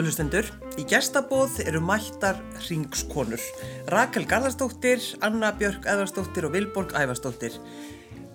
[0.00, 0.46] Góðlustendur,
[0.80, 3.42] í gestabóð eru mættar ringskonur.
[3.92, 7.58] Rakel Garðarsdóttir, Anna Björk Eðarsdóttir og Vilborg Ævarsdóttir.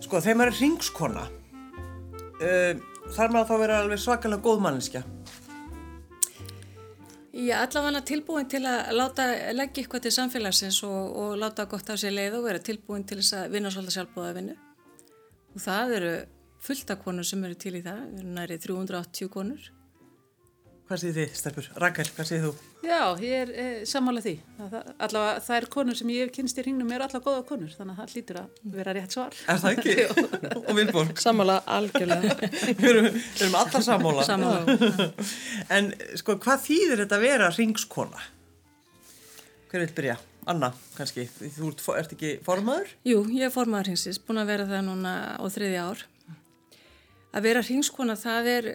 [0.03, 1.23] Sko, þeim eru ringskona.
[2.37, 2.77] Uh,
[3.15, 5.01] þar maður þá vera alveg svakalega góð manniska.
[7.33, 9.25] Já, allavega tilbúin til að láta
[9.57, 13.17] leggja eitthvað til samfélagsins og, og láta gott af sér leið og vera tilbúin til
[13.23, 14.59] þess að vinna svolítið sjálfbóða vinnu.
[15.55, 16.13] Og það eru
[16.69, 19.65] fullta konur sem eru til í það, við erum nærið 380 konur.
[20.85, 21.67] Hvað séð þið, Stefur?
[21.81, 22.49] Rakel, hvað séð þú?
[22.85, 24.33] Já, ég er e, sammála því.
[24.59, 24.75] Það,
[25.07, 27.95] allavega það er konur sem ég hef kynst í hringnum er allavega góða konur, þannig
[27.95, 29.39] að það lítur að vera rétt svar.
[29.49, 29.95] Er það ekki?
[30.61, 31.23] og Vilborg?
[31.25, 32.51] Sammála, algjörlega.
[32.83, 34.29] við erum, erum allar sammála.
[34.29, 35.09] Sammála.
[35.79, 38.25] en sko, hvað þýðir þetta að vera ringskona?
[39.71, 40.21] Hver vil byrja?
[40.53, 41.25] Anna, kannski.
[41.33, 42.93] Þú ert, ert ekki formaður?
[43.09, 46.11] Jú, ég er formaður hinsins, búin að vera það núna á þriði ár
[47.35, 48.69] að vera hringskona það er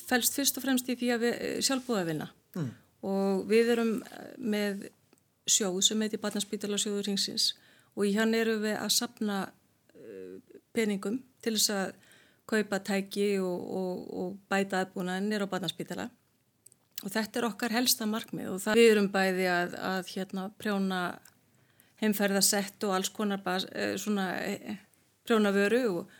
[0.00, 2.70] fælst fyrst og fremst í því að við sjálfbúða vinna mm.
[3.10, 3.92] og við erum
[4.38, 4.88] með
[5.44, 7.52] sjóð sem heiti Barnaspítala sjóður hringsins
[7.94, 9.42] og í hann eru við að sapna
[10.74, 11.92] peningum til þess að
[12.50, 16.08] kaupa tæki og, og, og bæta aðbúnaðinir á Barnaspítala
[17.04, 21.00] og þetta er okkar helsta markmið og það við erum bæði að, að hérna prjóna
[22.02, 23.66] heimferðasett og alls konar bas,
[24.00, 24.28] svona
[25.24, 26.12] prjóna vöru og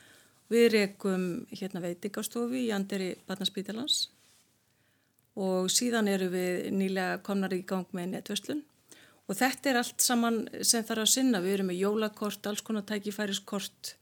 [0.52, 4.10] Við rekum hérna veitingastofu í Anderi Barnaspítalans
[5.40, 8.60] og síðan eru við nýlega komnar í gang með netvöslun
[9.24, 11.40] og þetta er allt saman sem þarf að sinna.
[11.40, 13.94] Við erum með jólakort, alls konar tækifæriskort,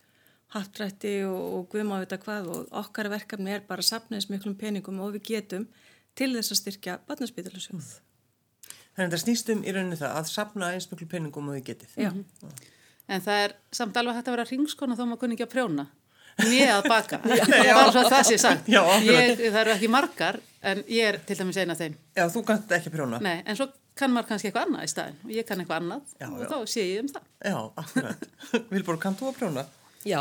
[0.53, 4.29] hattrætti og, og guðum á þetta hvað og okkar verkefni er bara að sapna eins
[4.33, 5.69] miklum peningum og við getum
[6.19, 7.95] til þess að styrkja Barnaspítalasjóð.
[8.93, 11.97] Þannig að það snýstum í rauninu það að sapna eins miklum peningum og við getið.
[12.03, 12.11] Já.
[13.09, 15.87] En það er samt alveg hægt að vera ringskona þó maður kunni ekki að prjóna
[16.41, 20.41] mér að baka bara svo að það sé sagt Já, ég, það eru ekki margar
[20.63, 23.69] en ég er til dæmis eina þeim Já, þú kannt ekki prjóna Nei, en svo
[23.99, 26.49] kann maður kannski eitthvað annað í staðin og ég kann eitthvað annað Já, og já.
[26.53, 28.27] þá sé ég um það Já, akkurat
[28.73, 29.67] Vilborg, kannt þú að prjóna?
[30.03, 30.21] Já,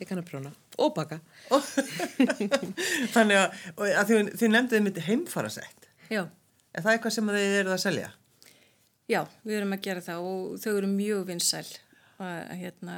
[0.00, 1.16] ég kann að prjóna og baka.
[3.14, 6.26] Þannig að, að þið, þið nefndið mitt heimfarasett Já.
[6.76, 8.10] Er það eitthvað sem þið eruð að selja?
[9.08, 11.66] Já, við erum að gera það og þau eru mjög vinsæl
[12.20, 12.96] að hérna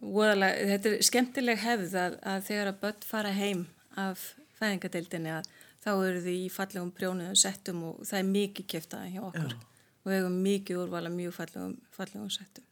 [0.00, 3.66] voðalega, þetta er skemmtileg hefð að, að þegar að börn fara heim
[4.00, 4.24] af
[4.56, 5.50] fæðingadeildinni að
[5.82, 9.58] þá eru þið í fallegum prjónuðum settum og það er mikið kjöftaði hjá okkur Já.
[10.02, 12.68] og við hefum mikið úrvala mjög fallegum, fallegum settum.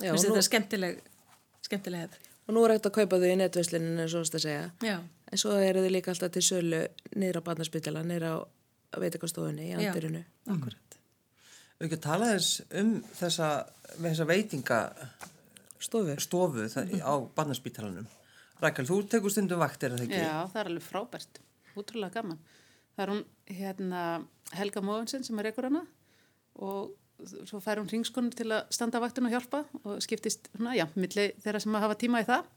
[0.00, 1.02] Já, nú, þetta er skemmtileg,
[1.68, 2.30] skemmtileg hefð.
[2.44, 4.64] Og nú er hægt að kaupa þau í netveslinu eins og það segja.
[4.84, 4.96] Já.
[5.30, 6.80] En svo eru þau líka alltaf til sölu
[7.14, 8.34] niður á barnaspítala, niður á
[9.00, 10.24] veitikastofunni í andirinu.
[10.24, 10.98] Já, akkurat.
[11.78, 13.48] Við ekki að tala þess um þessa,
[13.96, 14.80] þessa veitinga
[15.84, 18.08] stofu, stofu það, á barnaspítalanum.
[18.62, 20.22] Rækjál, þú tekur stundum vaktir, er það ekki?
[20.22, 21.40] Já, það er alveg frábært,
[21.74, 22.40] útrúlega gaman.
[22.94, 23.24] Það er hún
[23.58, 24.02] hérna,
[24.54, 25.84] Helga Móðinsson sem er ekkur hana
[26.62, 26.94] og
[27.48, 31.30] svo fær hún ringskonu til að standa vaktinu og hjálpa og skiptist, svona, já, milli
[31.42, 32.48] þeirra sem að hafa tíma í það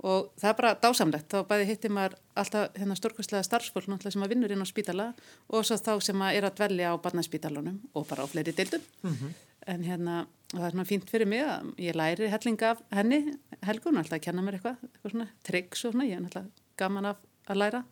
[0.00, 1.28] og það er bara dásamlegt.
[1.28, 5.08] Þá bæði hittir maður alltaf hérna stórkvæslega starfsfólk náttúrulega sem að vinnur inn á spítala
[5.52, 8.84] og svo þá sem að er að dvelja á barnaspítalunum og bara á fleiri deildum.
[9.02, 9.34] Mm -hmm.
[9.66, 13.20] En hérna, það er svona fínt fyrir mig að ég læri helling af henni,
[13.66, 16.48] Helgun, alltaf að kenna mér eitthvað, eitthvað svona tryggs og svona, ég er alltaf
[16.80, 17.84] gaman af að læra.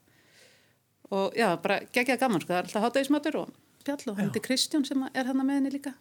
[1.15, 4.85] Og já, bara geggjað gaman, sko, það er alltaf hátægismatur og spjall og hundi Kristján
[4.89, 5.95] sem er hann með henni líka.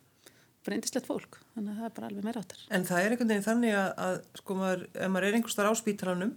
[0.65, 2.63] Bara eindislegt fólk, þannig að það er bara alveg meira áttar.
[2.75, 5.69] En það er einhvern veginn þannig að, að sko, maður, ef maður er einhvers þar
[5.71, 6.33] á spítalanum,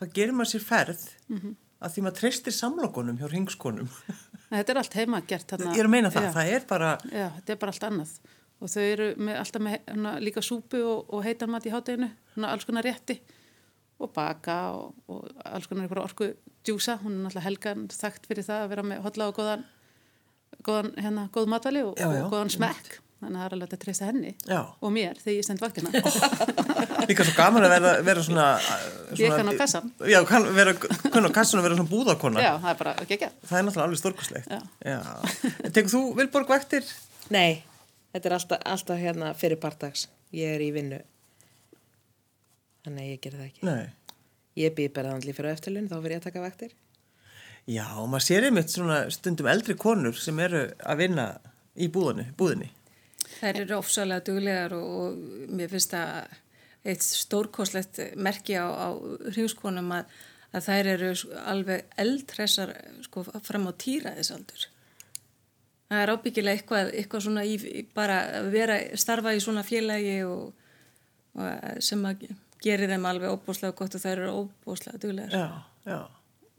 [0.00, 1.54] þá gerir maður sér ferð mm -hmm.
[1.80, 3.88] að því maður treystir samlokunum hjá ringskonum.
[4.50, 5.54] Þetta er allt heima gert.
[5.62, 6.32] Ég er að meina það, já.
[6.34, 6.90] það er bara...
[7.08, 7.26] Já,
[8.60, 12.10] og þau eru með, alltaf með hana, líka súpu og, og heitan mat í hátteginu
[12.46, 13.18] alls konar rétti.
[14.00, 16.32] Og baka og, og alls konar orku
[16.64, 19.68] djúsa, hún er náttúrulega helgan þekkt fyrir það að vera með hotla og góðan,
[20.64, 22.24] góðan hérna, góð matvæli og, já, já.
[22.24, 22.98] og góðan smekk.
[23.20, 24.60] Þannig að það er alveg að treysta henni já.
[24.64, 25.90] og mér þegar ég stend vaktina.
[27.10, 30.74] Líka svo gaman að vera, vera svona, svona Ég kann á kassan Já, kann vera
[30.78, 33.66] kann á kassan og vera svona búðakona Já, það er bara ekki ekki Það er
[33.66, 36.88] náttúrulega alveg stórkoslegt Tegur þú Vilborg vektir?
[37.34, 37.62] Nei
[38.10, 40.08] Þetta er alltaf, alltaf hérna fyrir partags.
[40.34, 41.00] Ég er í vinnu.
[42.84, 43.66] Þannig að ég ger það ekki.
[43.68, 44.14] Nei.
[44.58, 46.74] Ég býð bara þannig fyrir eftirlun, þá fyrir ég að taka vaktir.
[47.70, 51.26] Já, og maður sér einmitt svona stundum eldri konur sem eru að vinna
[51.76, 52.30] í búðinni.
[52.38, 52.70] búðinni.
[53.36, 56.38] Það eru ofsalega duglegar og, og mér finnst það
[56.90, 58.88] eitt stórkoslegt merki á, á
[59.30, 60.10] hringskonum að,
[60.56, 61.12] að þær eru
[61.52, 62.74] alveg eldhressar
[63.04, 64.69] sko, fram á týraðisaldur.
[65.90, 67.56] Það er ábyggilega eitthvað, eitthvað svona í,
[67.96, 70.52] bara að vera, starfa í svona félagi og,
[71.34, 72.28] og sem að
[72.62, 75.34] gerir þeim alveg óbúslega gott og þær eru óbúslega duglegar.
[75.34, 76.00] Já, já.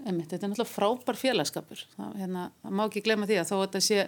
[0.01, 1.85] Einmitt, þetta er náttúrulega frábær félagskapur.
[1.95, 3.99] Það, hérna, það má ekki glemma því að þó að þetta sé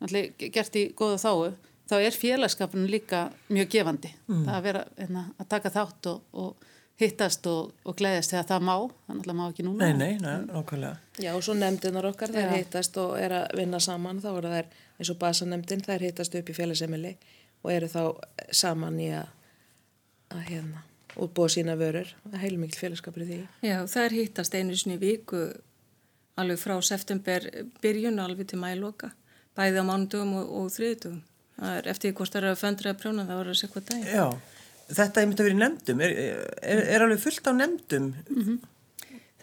[0.00, 1.50] náttúrulega gert í góða þáu,
[1.86, 4.12] þá er félagskapurinn líka mjög gefandi.
[4.26, 4.44] Mm.
[4.48, 6.70] Það að vera hérna, að taka þátt og, og
[7.00, 9.84] hittast og, og gleyðast þegar það má, það náttúrulega má ekki núna.
[9.84, 10.96] Nei, nei, nei, nákvæmlega.
[11.20, 12.54] Já, og svo nefndunar okkar, þær Já.
[12.56, 16.52] hittast og er að vinna saman, þá eru þær eins og basanemndin, þær hittast upp
[16.52, 17.12] í félagsemili
[17.62, 18.02] og eru þá
[18.54, 19.28] saman í að,
[20.32, 20.82] að hérna,
[21.20, 23.38] útbúa sína vörur, það heilmikil félagskapur í því.
[23.66, 25.46] Já, það er hittast einu sinni í viku
[26.40, 27.44] alveg frá september
[27.84, 29.12] byrjun alveg til mæloka,
[29.56, 31.22] bæði á mánudugum og, og þriðdugum.
[31.56, 33.90] Það er eftir hvort það er að föndra að prjóna það var að segja hvað
[33.90, 34.08] daginn.
[34.86, 36.16] Já, þetta er myndið að vera í nefndum, er,
[36.62, 38.08] er, er alveg fullt á nefndum?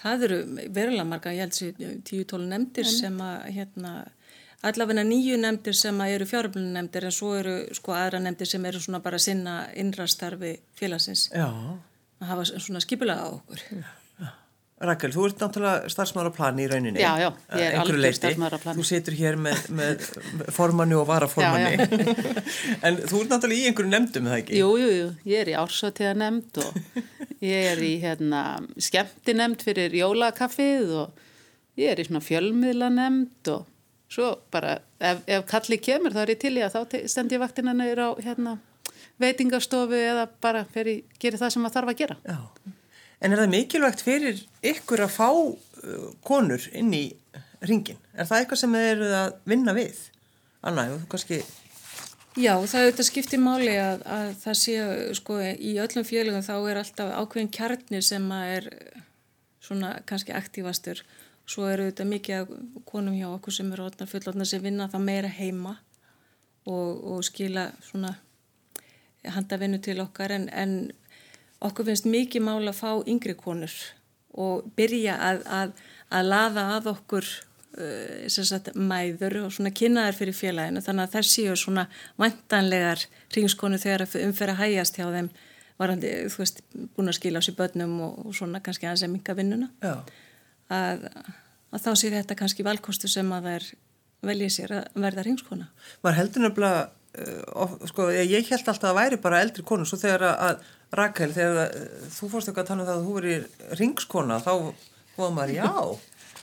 [0.03, 0.37] Það eru
[0.75, 3.93] verulega marga, ég held sér 10-12 nefndir sem að hérna,
[4.67, 8.67] allavegna nýju nefndir sem að eru fjáröflunum nefndir en svo eru sko aðra nefndir sem
[8.67, 11.47] eru svona bara sinna innrastarfi félagsins Já.
[11.47, 13.63] að hafa svona skipulega á okkur.
[14.83, 16.99] Rakel, þú ert náttúrulega starfsmaður á plani í rauninni.
[16.99, 18.77] Já, já, ég er Að starfsmaður á plani.
[18.79, 20.07] Þú situr hér með, með
[20.55, 21.87] formanni og varaformanni.
[22.89, 24.59] en þú ert náttúrulega í einhverju nefndum, það ekki?
[24.59, 26.99] Jú, jú, jú, ég er í ársótiða nefnd og
[27.43, 28.41] ég er í hérna,
[28.89, 31.23] skemmti nefnd fyrir jólakaffið og
[31.79, 33.65] ég er í svona fjölmiðla nefnd og
[34.13, 37.33] svo bara ef, ef kalli kemur þá er ég til í að þá te- stend
[37.33, 38.57] ég vaktina neyður á hérna,
[39.23, 42.17] veitingastofu eða bara fyrir, gerir það sem maður þarf að gera.
[42.27, 42.39] Já.
[43.23, 44.39] En er það mikilvægt fyrir
[44.73, 47.05] ykkur að fá uh, konur inn í
[47.63, 47.99] ringin?
[48.13, 50.01] Er það eitthvað sem þið eru að vinna við?
[50.63, 51.39] Anna, þú kannski...
[52.33, 54.75] Já, það er auðvitað skipti máli að, að það sé,
[55.19, 58.69] sko, í öllum félagum þá er alltaf ákveðin kjarnir sem er
[59.63, 61.03] svona kannski aktífastur.
[61.45, 62.53] Svo eru auðvitað mikið
[62.89, 65.77] konum hjá okkur sem eru orðnar fullorðnar sem vinna það meira heima
[66.65, 68.15] og, og skila svona
[69.31, 70.73] handa vinnu til okkar en, en
[71.67, 73.73] okkur finnst mikið mál að fá yngri konur
[74.33, 75.73] og byrja að, að,
[76.13, 80.81] að laða að okkur uh, sagt, mæður og svona kynnaðar fyrir félaginu.
[80.83, 81.87] Þannig að þær séu svona
[82.21, 83.05] vantanlegar
[83.35, 85.31] ringskonu þegar að hægjast hjá þeim
[85.79, 86.61] varandi, þú veist,
[86.95, 89.69] búin að skila á sér börnum og, og svona kannski aðeins að minka vinnuna.
[90.73, 91.07] Að,
[91.73, 93.69] að þá sé þetta kannski valkostu sem að þær
[94.23, 95.69] velji sér að verða ringskona.
[96.05, 96.83] Maður heldur nefnilega,
[97.19, 100.97] uh, of, sko, ég held alltaf að væri bara eldri konu, svo þegar að, að
[100.99, 104.53] Rakel, þegar uh, þú fórst eitthvað að tala um það að þú verið ringskona, þá
[105.17, 105.71] var maður, já,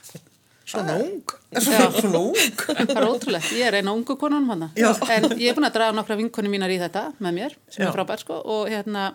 [0.71, 2.39] svona ung, svona, ung.
[2.71, 4.89] Það er ótrúlegt, ég er eina ungu konunum hana Já.
[5.11, 7.89] en ég er búin að draga nokkra vinkonu mínar í þetta með mér, sem Já.
[7.89, 9.09] er frábært sko og hérna,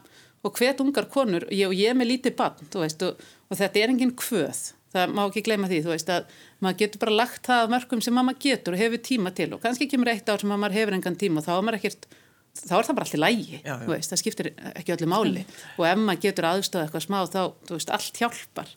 [0.45, 3.61] og hvet ungar konur ég, og ég er með lítið barn, þú veist og, og
[3.61, 4.61] þetta er engin kvöð,
[4.97, 6.31] það má ekki gleyma því þú veist að
[6.65, 9.61] maður getur bara lagt það af mörgum sem maður getur og hefur tíma til og
[9.65, 12.09] kannski kemur eitt ár sem að maður hefur engan tíma og þá er ekkert
[12.57, 13.87] þá er það bara allt í lægi, Já, já.
[13.91, 15.45] veist, það skiptir ekki öllu máli
[15.79, 18.73] og ef maður getur aðstöða eitthvað smá þá, þú veist, allt hjálpar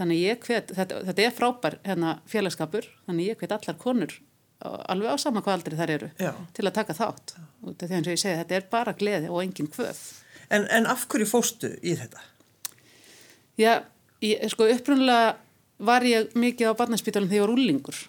[0.00, 4.16] þannig ég hvet, þetta, þetta er frábær hérna, félagskapur, þannig ég hvet allar konur
[4.62, 6.32] alveg á sama hvað aldrei þær eru Já.
[6.54, 9.30] til að taka þátt og þetta er eins og ég segi, þetta er bara gleði
[9.30, 10.02] og engin kvöð
[10.52, 12.20] En, en af hverju fóstu í þetta?
[13.60, 13.72] Já,
[14.24, 15.36] ég, sko upprunalega
[15.82, 18.02] var ég mikið á barnaspítalum þegar ég var úlingur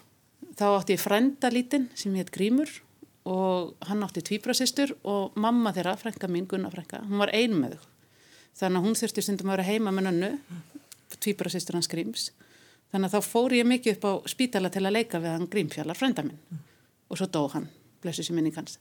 [0.58, 2.70] þá átti ég frænda lítinn sem hétt Grímur
[3.30, 7.78] og hann átti tvíbrasistur og mamma þeirra, frænka mín, Gunna frænka, hún var ein með
[7.78, 7.90] þau.
[8.60, 10.32] Þannig að hún þurfti stundum að vera heima með nönnu,
[11.24, 12.26] tvíbrasistur hans Gríms.
[12.94, 15.98] Þannig að þá fór ég mikið upp á spítala til að leika við hann Grímfjallar,
[15.98, 16.60] frænda minn.
[17.10, 17.70] Og svo dó hann,
[18.04, 18.78] blessu sér minning hans.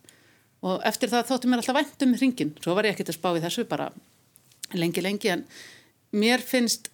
[0.63, 2.53] Og eftir það þóttu mér alltaf vænt um hringin.
[2.61, 3.89] Svo var ég ekkert að spá í þessu bara
[4.75, 5.47] lengi, lengi, en
[6.13, 6.92] mér finnst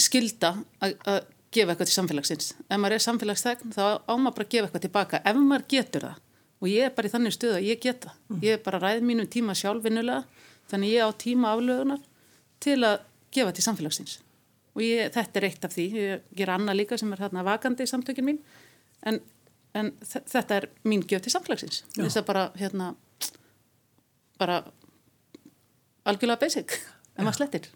[0.00, 1.20] skilda að að
[1.54, 2.48] gefa eitthvað til samfélagsins.
[2.66, 6.06] Ef maður er samfélagsþegn þá á maður bara að gefa eitthvað tilbaka ef maður getur
[6.08, 6.20] það.
[6.64, 8.14] Og ég er bara í þannig stuð að ég geta.
[8.42, 10.24] Ég er bara ræð mínum tíma sjálfvinnulega
[10.70, 12.00] þannig ég á tíma aflögunar
[12.64, 13.02] til að
[13.34, 14.16] gefa til samfélagsins.
[14.74, 15.84] Og ég, þetta er eitt af því.
[15.94, 18.40] Ég ger annað líka sem er þarna vakandi í samtökin mín.
[19.06, 19.20] En,
[19.78, 21.82] en þe- þetta er mín gjöf til samfélagsins.
[21.94, 22.88] Þess að bara, hérna,
[24.40, 24.58] bara
[26.08, 26.74] algjörlega basic,
[27.14, 27.68] ef maður slettir.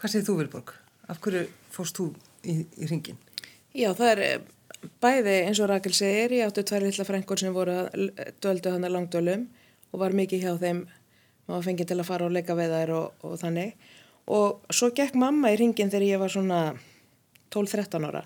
[0.00, 0.74] Hvað segir þú, Vilborg?
[1.12, 2.10] Af hverju fórst þú
[2.42, 3.18] í, í ringin?
[3.76, 4.46] Já, það er eh,
[5.02, 8.08] bæði eins og Rakel segir, ég átti tvær lilla frængur sem voru að
[8.42, 9.46] döldu hann að langdölum
[9.92, 10.82] og var mikið hjá þeim,
[11.46, 13.76] maður fengið til að fara og leika við þær og, og þannig.
[14.26, 16.60] Og svo gekk mamma í ringin þegar ég var svona
[17.54, 18.24] 12-13 ára.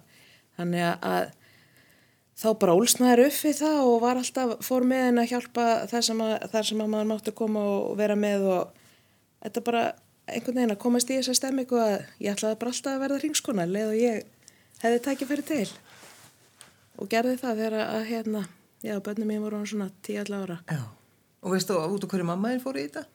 [0.57, 1.31] Þannig að
[2.41, 6.07] þá bara ólsnaður upp við það og var alltaf, fór með henni að hjálpa þar
[6.07, 8.87] sem að, þar sem að maður mátti koma og vera með og
[9.45, 9.83] þetta bara
[10.35, 13.67] einhvern veginn að komast í þessa stemmingu að ég ætlaði bara alltaf að verða ringskona
[13.69, 14.27] leið og ég
[14.81, 15.69] hefði tækifæri til
[17.01, 18.43] og gerði það þegar að hérna,
[18.85, 20.59] já, börnum mér voru svona 10-11 ára.
[20.69, 20.83] Já.
[21.41, 23.07] Og veistu út af hverju mamma þín fór í þetta?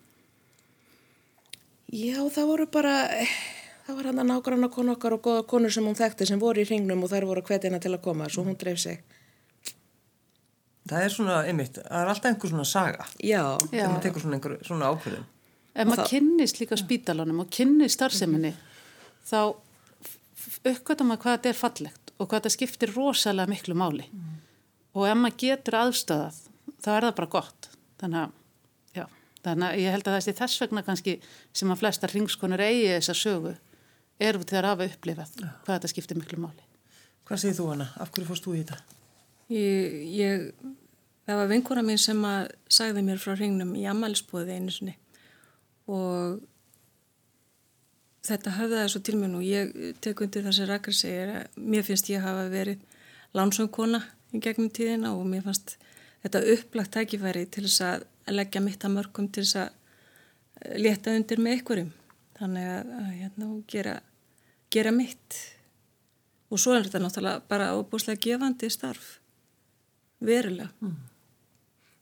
[1.93, 2.95] Já, það voru bara,
[3.85, 6.63] það var hann að nágranna konu okkar og goða konur sem hún þekkti sem voru
[6.63, 9.03] í hringnum og þær voru hana til að koma, svo hún dreif sig.
[10.89, 13.05] Það er svona, einmitt, það er alltaf einhver svona saga.
[13.21, 15.29] Já, Þegar maður tekur svona einhver svona ákvörðin.
[15.75, 18.53] Ef maður kynnist líka spítalunum og kynnist starfseminni
[19.27, 19.39] þá
[20.63, 24.07] uppkvæmta maður hvað þetta er fallegt og hvað þetta skiptir rosalega miklu máli.
[24.95, 26.39] Og ef maður getur aðstöðað
[26.79, 27.69] þá er það bara gott.
[27.99, 28.39] Þannig að,
[28.95, 29.05] já,
[29.43, 31.17] þannig að ég held að það sé þess vegna kannski
[31.51, 33.55] sem að flesta ringskonur eigi þessa sögu
[34.23, 36.67] eru þegar hafa upplifað hvað þetta skiptir miklu máli.
[37.27, 37.91] Hvað segir þú hana?
[37.99, 38.79] Af hverju fórst þú í þetta?
[39.51, 40.45] Ég, ég,
[41.27, 44.95] það var vinkona mín sem að sagði mér frá hringnum í ammælisbúði einu sinni
[45.91, 46.41] og
[48.25, 49.41] þetta höfðaði svo til mér nú.
[49.45, 52.81] Ég tek undir það sem Rakar segir mér finnst ég hafa verið
[53.37, 54.01] lánsöngkona
[54.33, 55.75] í gegnum tíðina og mér fannst
[56.23, 61.41] þetta upplagt tækifæri til þess að leggja mitt að mörgum til þess að leta undir
[61.43, 61.91] með ykkurum.
[62.35, 63.99] Þannig að, að hérna, gera,
[64.73, 65.41] gera mitt
[66.51, 69.17] og svo er þetta náttúrulega bara óbúslega gefandi starf
[70.23, 70.95] verulega mm.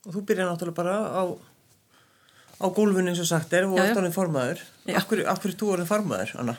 [0.04, 1.24] Og þú byrjar náttúrulega bara á,
[2.64, 3.96] á gólfunni eins og sagt er og Já, já.
[3.98, 4.62] hann formaður.
[4.88, 6.56] Hverju, af hverju þú orðin formaður, Anna?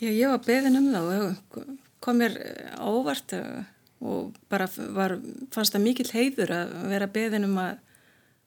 [0.00, 1.66] Já, ég var beðin um það og
[2.04, 2.36] kom mér
[2.76, 3.64] á óvart eh,
[4.04, 5.16] og bara var,
[5.54, 7.78] fannst það mikill heiður að vera beðin um að,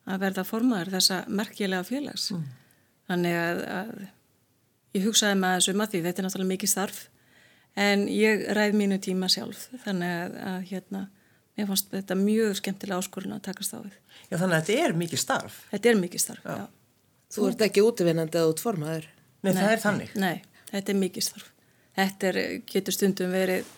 [0.10, 2.30] að verða formaður þessa merkilega félags.
[3.10, 3.96] Þannig að, að
[4.98, 7.00] ég hugsaði með þessu maður því þetta er náttúrulega mikið starf
[7.80, 11.04] en ég ræð mínu tíma sjálf þannig að, að hérna,
[11.60, 13.96] mér fannst þetta mjög skemmtilega áskorun að takast á við.
[14.30, 15.60] Já, þannig að þetta er mikið starf.
[15.74, 16.66] Þetta er mikið starf, já.
[17.36, 19.10] þú ert ekki útvinnandi að út formaður.
[19.44, 20.16] Nei, það er þannig.
[20.20, 21.52] Nei, þetta er mikið starf.
[22.00, 23.76] Þetta er, getur stundum verið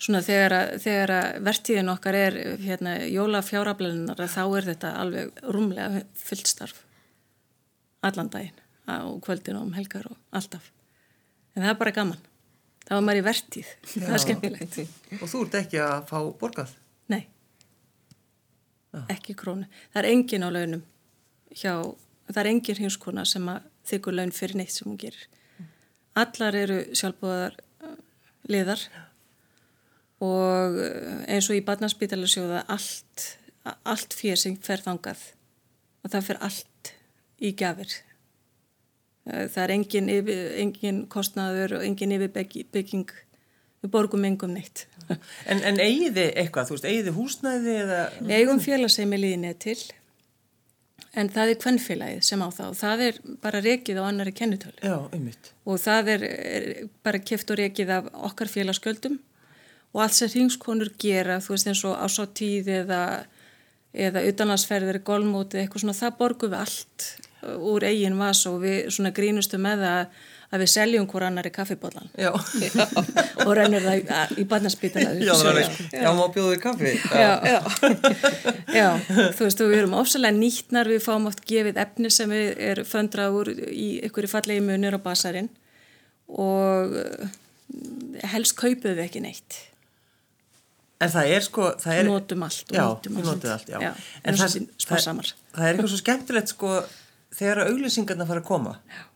[0.00, 5.42] svona þegar að, þegar að vertíðin okkar er hérna jóla fjáraflelunar þá er þetta alveg
[5.44, 6.86] rúmlega fullt starf
[8.00, 8.56] allan daginn
[8.88, 10.70] á kvöldin og um helgar og alltaf.
[11.54, 12.20] En það er bara gaman.
[12.86, 13.72] Það var maður í vertíð.
[13.92, 14.78] Það er skemmtilegt.
[15.20, 16.72] Og þú ert ekki að fá borgað.
[18.92, 19.68] Nei, ekki krónu.
[19.92, 20.82] Það er engin á launum
[21.54, 21.74] hjá,
[22.30, 25.28] það er engin hinskona sem að þykkur laun fyrir neitt sem hún gerir.
[26.18, 27.56] Allar eru sjálfbúðar
[28.50, 28.82] liðar
[30.20, 33.26] og eh, eins og í barnaspítalarsjóða allt,
[33.84, 35.22] allt fyrir sem fer þangað
[36.04, 36.92] og það fer allt
[37.40, 37.94] í gafir.
[39.30, 40.10] Eh, Það er engin,
[40.64, 43.08] engin kostnaður og engin yfirbygging.
[43.80, 44.86] Við borgum engum neitt.
[45.10, 48.02] En, en eigiði eitthvað, þú veist, eigiði húsnæði eða...
[48.36, 49.78] Eigum félagsheimiliðinni til
[51.18, 54.78] en það er kvennfélagið sem á það og það er bara rekið á annari kennutölu
[54.78, 55.50] Já, einmitt.
[55.66, 56.68] og það er, er
[57.02, 59.18] bara kift og rekið af okkar félagsgjöldum.
[59.90, 63.00] Og allt sem hringskonur gera, þú veist eins og ásáttíð eða,
[63.90, 67.08] eða utanlandsferðir, golfmótið, eitthvað svona, það borgum við allt
[67.72, 70.20] úr eigin vas og við svona grínustu með það
[70.50, 72.08] að við seljum hver annar í kaffibólan
[73.46, 76.94] og rennir það í, í barnaspítala já, það er, má bjóðu kaffi.
[77.14, 77.60] Já, já.
[78.80, 78.88] já,
[79.36, 83.38] þú veist, við erum ofsalega nýtnar, við fáum oft gefið efni sem við er föndrað
[83.40, 85.50] úr í einhverju fallegi munir á basarinn
[86.30, 87.28] og eh,
[88.34, 89.60] helst kaupuð við ekki neitt.
[91.00, 92.08] En það er sko, það er...
[92.10, 93.36] Notum allt já, nýtum við allt.
[93.36, 93.78] notum allt, já.
[93.86, 96.72] Já, en það, það, það er eitthvað svo skemmtilegt sko,
[97.38, 98.74] þegar auglýsingarna fara að koma.
[98.90, 99.06] Já.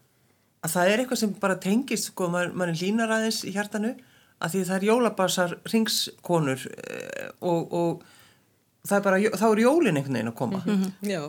[0.65, 3.95] Að það er eitthvað sem bara tengist, sko, maður, maður línar aðeins í hjartanu,
[4.41, 8.05] að því það er jólabasar ringskonur eh, og, og
[8.85, 10.63] það er bara, þá er jólin einhvern veginn að koma.
[11.05, 11.23] Já.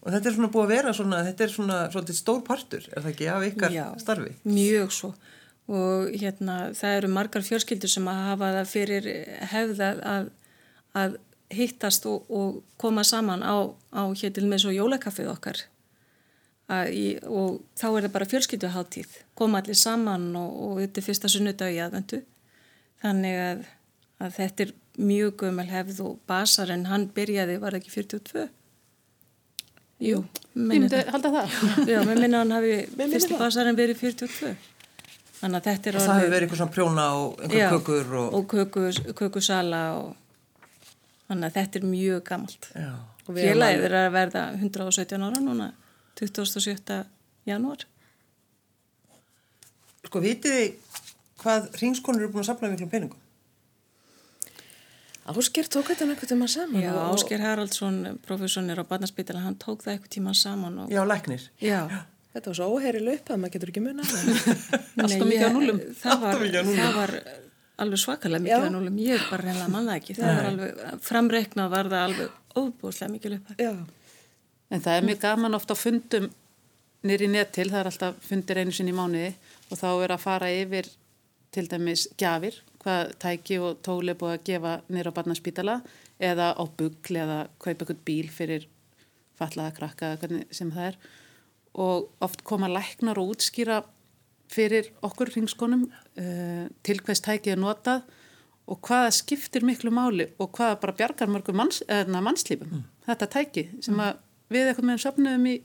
[0.00, 3.04] Og þetta er svona búið að vera svona, þetta er svona svolítið stór partur, er
[3.04, 4.34] það ekki, af ykkar Já, starfi?
[4.48, 5.14] Mjög svo
[5.70, 9.08] og hérna það eru margar fjölskyldur sem að hafa það fyrir
[9.52, 10.30] hefða að,
[10.98, 11.18] að
[11.54, 15.62] hittast og, og koma saman á, á hér til með svo jólakaffið okkar
[16.94, 21.30] í, og þá er það bara fjölskylduháttíð koma allir saman og, og þetta er fyrsta
[21.32, 22.22] sunnudagi aðvendu
[23.02, 23.66] þannig að,
[24.20, 28.48] að þetta er mjög gömul hefð og basarinn hann byrjaði, var það ekki 42?
[30.00, 31.10] Jú, Ég minni myndi það.
[31.14, 31.56] halda það.
[31.92, 32.74] Já, mér minna hann hafi
[33.34, 33.40] það.
[33.40, 34.54] basarinn verið 42.
[35.40, 38.34] Þannig að þetta er Það hefur verið eitthvað svona prjóna og einhver kökur og...
[38.36, 40.10] og köku, kökusala og
[41.28, 42.24] þannig að þetta er mjög
[43.44, 45.70] erum Félagið er að verða 117 ára núna,
[46.20, 47.00] 27.
[47.48, 47.86] janúar.
[50.06, 51.00] Sko, vitið þið
[51.40, 53.18] hvað ringskonur eru búin að safna miklum peningum?
[55.30, 56.82] Ásker tók þetta einhvern tíma saman.
[56.82, 61.04] Já, og- Ásker Haraldsson, professionir á Barnaspítala, hann tók það eitthvað tíma saman og Já,
[61.06, 61.48] læknir.
[61.60, 61.86] já.
[62.34, 64.10] Þetta var svo óheyrileg upp að maður getur ekki munið.
[65.02, 65.78] Alltaf mikið á ég- núllum.
[66.00, 67.12] Það var, það var
[67.80, 68.66] alveg svakalega mikið Já.
[68.66, 73.10] á núlum, ég bara reynilega manna ekki, það var alveg, framreiknað var það alveg óbúslega
[73.14, 73.46] mikið upp.
[73.58, 73.72] Já.
[74.70, 76.30] En það er mjög gaman oft á fundum
[77.06, 79.30] nýri netil, það er alltaf fundir einu sinni í mánuði
[79.70, 80.90] og þá er að fara yfir
[81.50, 85.80] til dæmis gjafir, hvað tæki og tóli búið að gefa nýra á barnaspítala
[86.20, 88.68] eða á bugl eða kaupa eitthvað bíl fyrir
[89.40, 90.12] fallaða krakka
[90.52, 91.00] sem það er
[91.80, 93.80] og oft koma læknar og útskýra
[94.50, 98.08] fyrir okkur ringskonum uh, til hvers tækið er notað
[98.70, 102.82] og hvaða skiptir miklu máli og hvaða bara bjargar mörgum manns, mannslífum mm.
[103.06, 104.18] þetta tæki sem mm.
[104.50, 105.56] Við eitthvað meðan söfnum í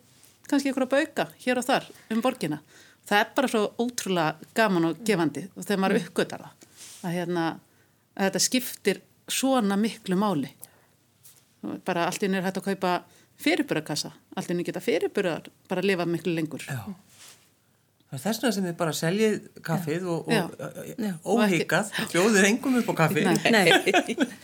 [0.50, 2.60] kannski einhverja bauka hér og þar um borgina.
[3.06, 6.08] Það er bara svo ótrúlega gaman og gefandi og þegar maður mm.
[6.08, 6.70] uppgötar það
[7.06, 7.44] að, hérna,
[8.16, 10.52] að þetta skiptir svona miklu máli.
[11.86, 12.96] Bara allt í nýr hægt að kaupa
[13.42, 16.66] fyrirbúrakassa, allt í nýr geta fyrirbúrar bara að lifa miklu lengur.
[16.66, 16.82] Já.
[16.86, 17.05] er
[18.14, 19.36] þess vegna sem þið bara seljið
[19.66, 23.30] kaffið og, og óhíkað, bjóðið engum upp á kaffið.
[23.52, 23.66] Nei,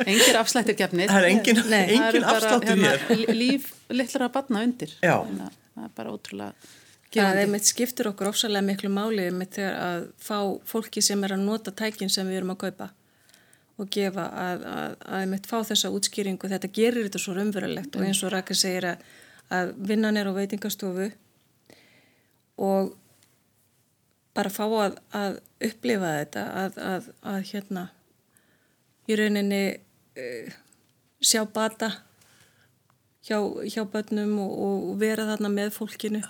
[0.07, 1.11] engir afslættir gefnir.
[1.11, 3.03] Það er engin, engin afslættir hér.
[3.09, 4.95] Hérna, líf litlar að batna undir.
[5.05, 5.17] Já.
[5.21, 6.71] Það er bara ótrúlega.
[7.11, 10.37] Það er mitt skiptur okkur ofsalega miklu máli með þegar að fá
[10.71, 12.87] fólki sem er að nota tækin sem við erum að kaupa
[13.81, 16.49] og gefa að, að, að mitt fá þessa útskýringu.
[16.51, 19.03] Þetta gerir þetta svo raunverulegt og eins og Raka segir að,
[19.51, 21.09] að vinnan er á veitingastofu
[22.61, 22.93] og
[24.37, 27.87] bara fá að, að upplifa þetta að, að, að hérna
[29.09, 30.53] í rauninni uh,
[31.21, 31.91] sjá bata
[33.27, 36.21] hjá, hjá börnum og, og vera þarna með fólkinu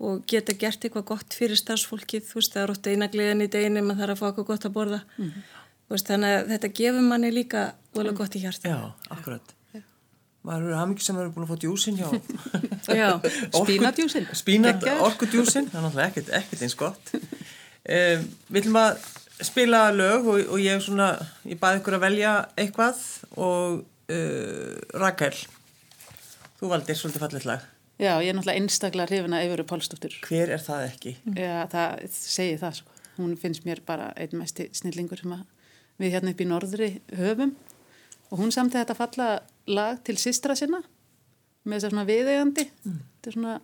[0.00, 3.82] og geta gert eitthvað gott fyrir starfsfólkið, þú veist það er ótt einagliðin í deginu,
[3.84, 5.00] maður þarf að fá eitthvað gott að borða.
[5.18, 5.48] Mm -hmm.
[5.92, 7.64] veist, þannig að þetta gefur manni líka
[7.96, 8.78] volið gott í hjarta Já,
[9.10, 9.56] akkurat
[10.50, 12.08] maður eru hafmyggi sem eru búin að fá djúsin hjá
[13.60, 14.26] spínadjúsin.
[14.34, 17.14] spínat, orkudjúsin, það er náttúrulega ekkert, ekkert eins gott.
[17.14, 19.04] Um, við ætlum að
[19.46, 21.12] spila lög og, og ég svona
[21.48, 23.00] ég baði ykkur að velja eitthvað
[23.40, 23.80] og
[24.12, 25.32] uh, Rakel
[26.60, 27.64] þú valdir svolítið fallit lag.
[28.00, 31.14] Já, ég er náttúrulega einstaklega hrifina yfir Pálsdóttir Hver er það ekki?
[31.36, 32.94] Já, það segi það sko.
[33.20, 35.34] hún finnst mér bara einn mest snillingur sem
[36.00, 37.52] við hérna upp í norðri höfum
[38.30, 39.28] og hún samti þetta falla
[39.70, 40.80] lag til sistra sinna
[41.64, 43.00] með þess að svona viðegandi mm.
[43.26, 43.56] svona,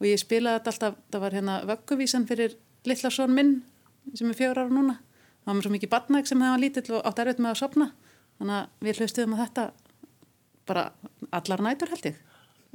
[0.00, 2.56] og ég spilaði þetta alltaf, það var hérna vögguvísan fyrir
[2.88, 3.52] lillarsón minn
[4.18, 4.98] sem er fjögur ára núna.
[5.42, 7.62] Það var mér svo mikið badnæg sem það var lítill og átt erfitt með að
[7.62, 7.88] sopna
[8.40, 9.68] þannig að við hlustuðum á þetta
[10.70, 10.84] bara
[11.30, 12.20] allar nætur held ég.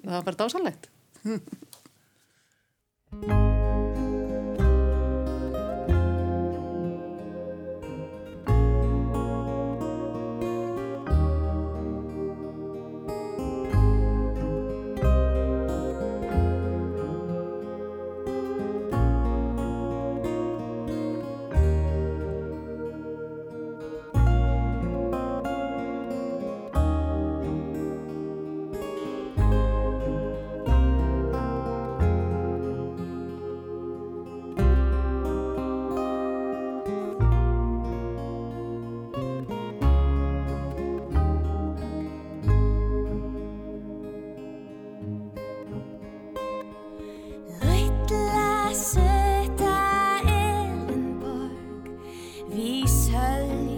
[0.04, 0.92] Það var bara dásanlegt
[53.08, 53.77] tell you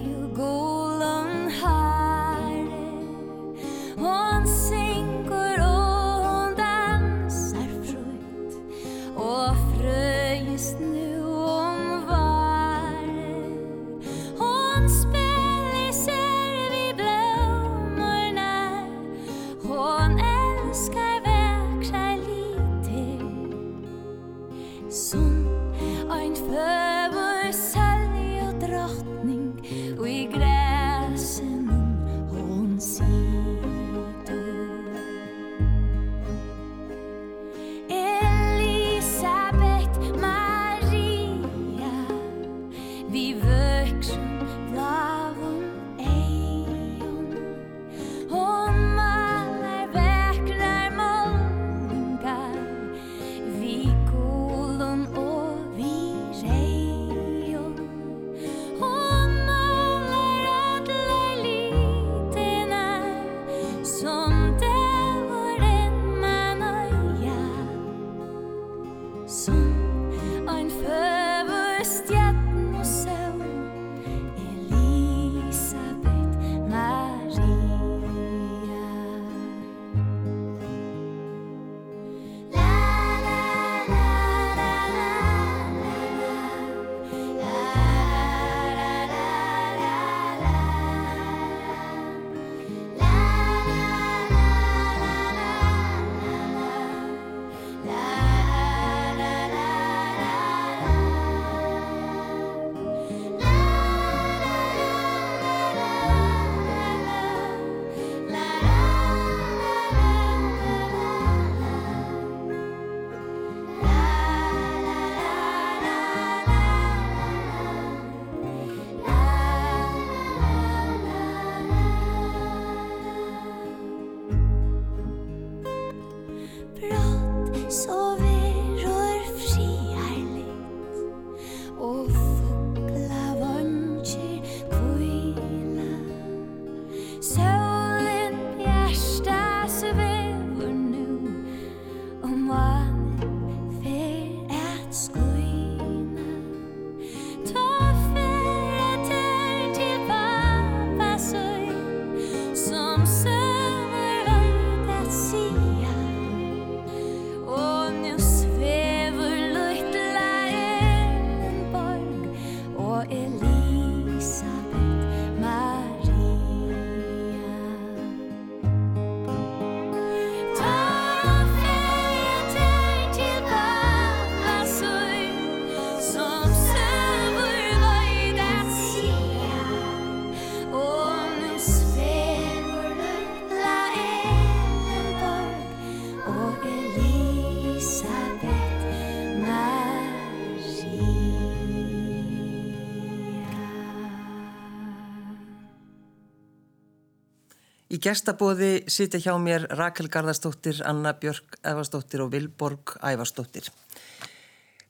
[197.99, 203.65] Í gestabóði sitja hjá mér Rakel Garðarsdóttir, Anna Björk Evarsdóttir og Vilborg Ævarsdóttir.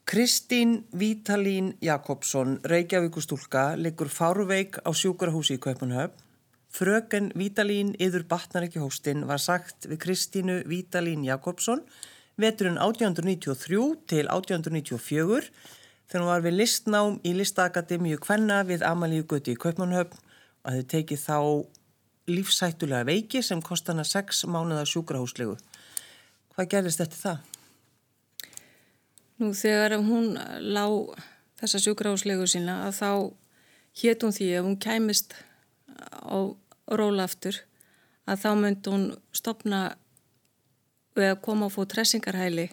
[0.05, 6.21] Kristín Vítalín Jakobsson, Reykjavíkustúlka, liggur fárveik á sjúkrahúsi í Kaupanhöfn.
[6.69, 11.81] Fröken Vítalín yður batnar ekki hóstinn var sagt við Kristínu Vítalín Jakobsson
[12.37, 15.49] veturinn 1893 til 1894
[16.05, 20.77] þegar hún var við listnám í Listakademíu Kvenna við Amalíu Gutti í Kaupanhöfn og það
[20.77, 21.37] hefði tekið þá
[22.31, 25.57] lífsættulega veiki sem kost hana 6 mánuða sjúkrahúslegu.
[26.55, 27.37] Hvað gerðist eftir það?
[29.39, 30.33] Nú þegar hún
[30.75, 31.19] lág
[31.59, 33.11] þessa sjúkrahúslegu sína að þá
[34.01, 35.35] hétt hún því að hún kæmist
[36.11, 36.37] á
[36.89, 37.61] rólaftur
[38.29, 39.79] að þá myndi hún stopna
[41.17, 42.67] við að koma og fóð tressingarhæli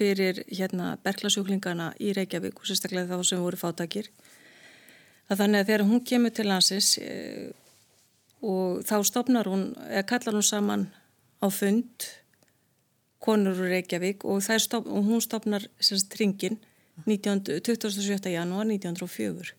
[0.00, 4.08] fyrir hérna berglasjúklingana í Reykjavík og sérstaklega þá sem voru fátakir.
[5.30, 7.50] Að þannig að þegar hún kemur til landsins eh,
[8.40, 10.88] og þá stopnar hún, eða kallar hún saman
[11.40, 12.08] á fund
[13.20, 16.58] konur úr Reykjavík og, stop, og hún stopnar sérst ringin
[17.06, 18.32] 27.
[18.32, 19.54] janúar 1904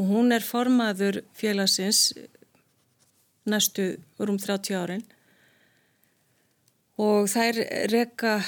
[0.00, 2.14] og hún er formaður félagsins
[3.44, 5.04] næstu um 30 árin
[7.00, 7.60] og þær
[7.92, 8.38] reyka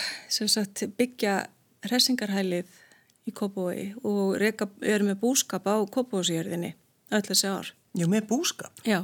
[0.97, 1.37] byggja
[1.83, 2.81] hressingarhælið
[3.29, 6.75] í Kópavói og reyka, er með búskap á Kópavósjörðinni
[7.13, 8.83] öll þessi ár Já, með búskap?
[8.89, 9.03] Já,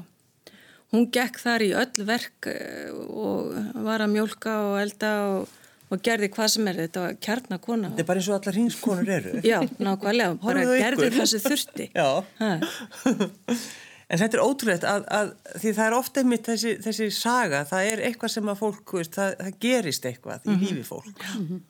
[0.95, 3.51] hún gekk þar í öll verk eh, og
[3.85, 5.57] var að mjölka og elda og,
[5.93, 7.91] og gerði hvað sem er, þetta var kjarnakona.
[7.91, 9.35] Þetta er bara eins og allar hinskonur eru.
[9.53, 11.89] Já, nákvæmlega, bara gerði það sem þurfti.
[11.93, 12.09] Já,
[14.09, 17.91] en þetta er ótrúlegt að, að því það er ofta einmitt þessi, þessi saga, það
[17.91, 20.65] er eitthvað sem að fólk, veist, það, það gerist eitthvað í mm -hmm.
[20.71, 21.27] lífi fólk.
[21.35, 21.67] Mm -hmm.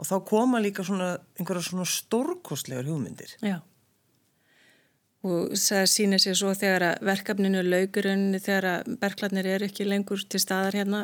[0.00, 3.34] Og þá koma líka svona einhverja svona stórkostlegar hugmyndir.
[3.42, 3.58] Já
[5.26, 10.22] og það sýnir sér svo þegar að verkefninu laugurunni þegar að berglarnir eru ekki lengur
[10.24, 11.02] til staðar hérna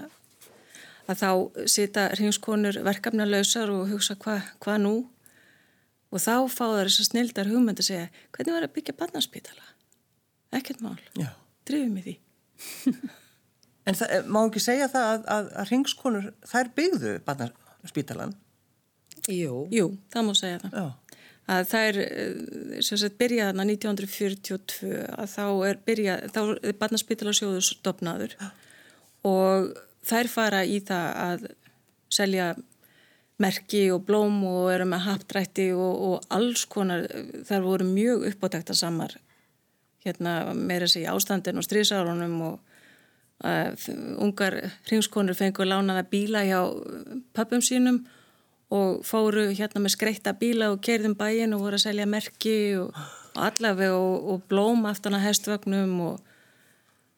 [1.06, 1.30] að þá
[1.68, 4.94] sita hringskonur verkefna lausar og hugsa hvað hva nú?
[6.14, 9.70] Og þá fá það þess að snildar hugmynd að segja hvernig var að byggja barnarspítala
[10.56, 10.96] ekkert mál,
[11.68, 12.18] drifum við því.
[13.86, 18.32] En það, eh, má ekki segja það að, að, að hringskonur þær byggðu barnarspítalan?
[19.30, 19.66] Jú.
[19.70, 20.72] Jú, það má segja það.
[20.80, 21.05] Já
[21.46, 27.66] að það er eh, sem sagt byrjaðna 1942 að þá er byrjað, þá er barnaspítalarsjóður
[27.66, 28.38] stopnaður
[29.26, 29.70] og
[30.06, 31.46] þær fara í það að
[32.16, 32.48] selja
[33.42, 37.04] merki og blóm og eru með hapdrætti og, og alls konar,
[37.44, 39.18] þar voru mjög uppátækta samar
[40.06, 42.60] hérna meira sig ástandin og strísárunum og
[43.44, 43.70] uh,
[44.22, 44.56] ungar
[44.86, 46.60] hringskonur fengur lánaða bíla hjá
[47.34, 48.04] pappum sínum
[48.74, 52.96] og fóru hérna með skreitta bíla og kerðum bæin og voru að selja merki og,
[53.36, 56.16] og allaveg og, og blóm aftan að hestvögnum og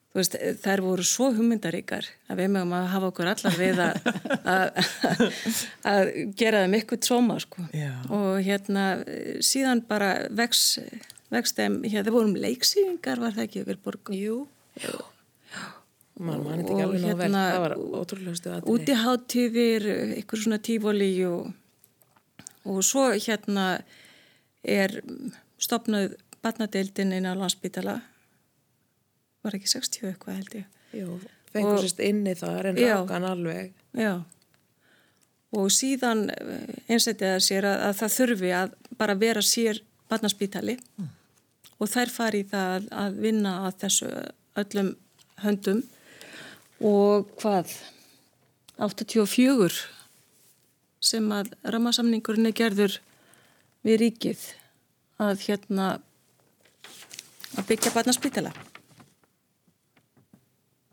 [0.09, 4.09] þú veist, þær voru svo hugmyndaríkar að við mögum að hafa okkur allar við að,
[4.55, 4.81] að,
[5.93, 7.65] að gera þeim eitthvað tróma sko.
[8.13, 8.87] og hérna
[9.45, 10.79] síðan bara vex,
[11.33, 14.13] vex þeim, hérna það vorum leiksýfingar var það ekki, Vilborg?
[14.17, 14.43] Jú,
[14.85, 14.99] jú
[16.19, 19.85] Man, man og hérna það var ótrúlega stuð aðrið útiháttíðir,
[20.19, 21.53] ykkur svona tífóli og,
[22.67, 23.67] og svo hérna
[24.67, 24.97] er
[25.63, 27.99] stopnað barnadeildin inn á landsbytala
[29.45, 30.65] var ekki 60 eitthvað held ég.
[30.99, 31.15] Jú,
[31.53, 33.71] fengur sérst inni þar en rákan alveg.
[33.95, 34.17] Já.
[35.55, 39.79] Og síðan eh, einsættið að sér að, að það þurfi að bara vera sér
[40.11, 40.75] barnaspítali.
[40.99, 41.15] Mm.
[41.79, 44.09] og þær fari það að, að vinna að þessu
[44.59, 44.91] öllum
[45.43, 45.81] höndum
[46.79, 47.73] og hvað
[48.79, 49.81] 84
[51.03, 52.99] sem að ramasamningurinn er gerður
[53.83, 54.45] við ríkið
[55.19, 55.87] að hérna
[57.57, 58.51] að byggja barnaspítala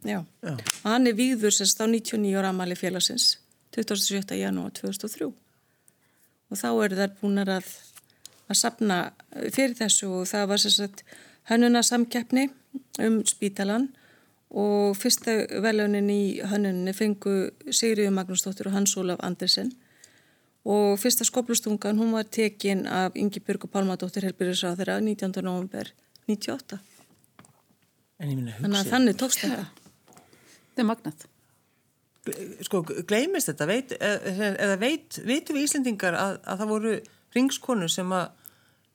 [0.07, 0.55] já, já.
[0.83, 3.37] hann er víður sérst á 99 ára amali félagsins
[3.77, 4.39] 27.
[4.41, 7.71] janúar 2003 og þá eru þær búinar að,
[8.51, 8.99] að sapna
[9.35, 12.49] fyrir þessu og það var sérstaklega hönnuna samkeppni
[13.03, 13.91] um spítalan
[14.51, 19.73] og fyrsta veljónin í hönnuninni fengu Sigriður Magnúsdóttir og Hans Ólaf Andersen
[20.67, 25.43] og fyrsta skoplustungan hún var tekin af Ingi Björg og Pálmadóttir helbyrjusráð þeirra 19.
[25.43, 25.91] november
[26.27, 26.79] 98.
[28.19, 29.67] Þannig að þannig tókst þetta.
[30.77, 31.27] Þetta er magnat.
[32.67, 36.95] Sko, gleimist þetta, veit, eða veit, veitum við Íslendingar að, að það voru
[37.37, 38.49] ringskonu sem að,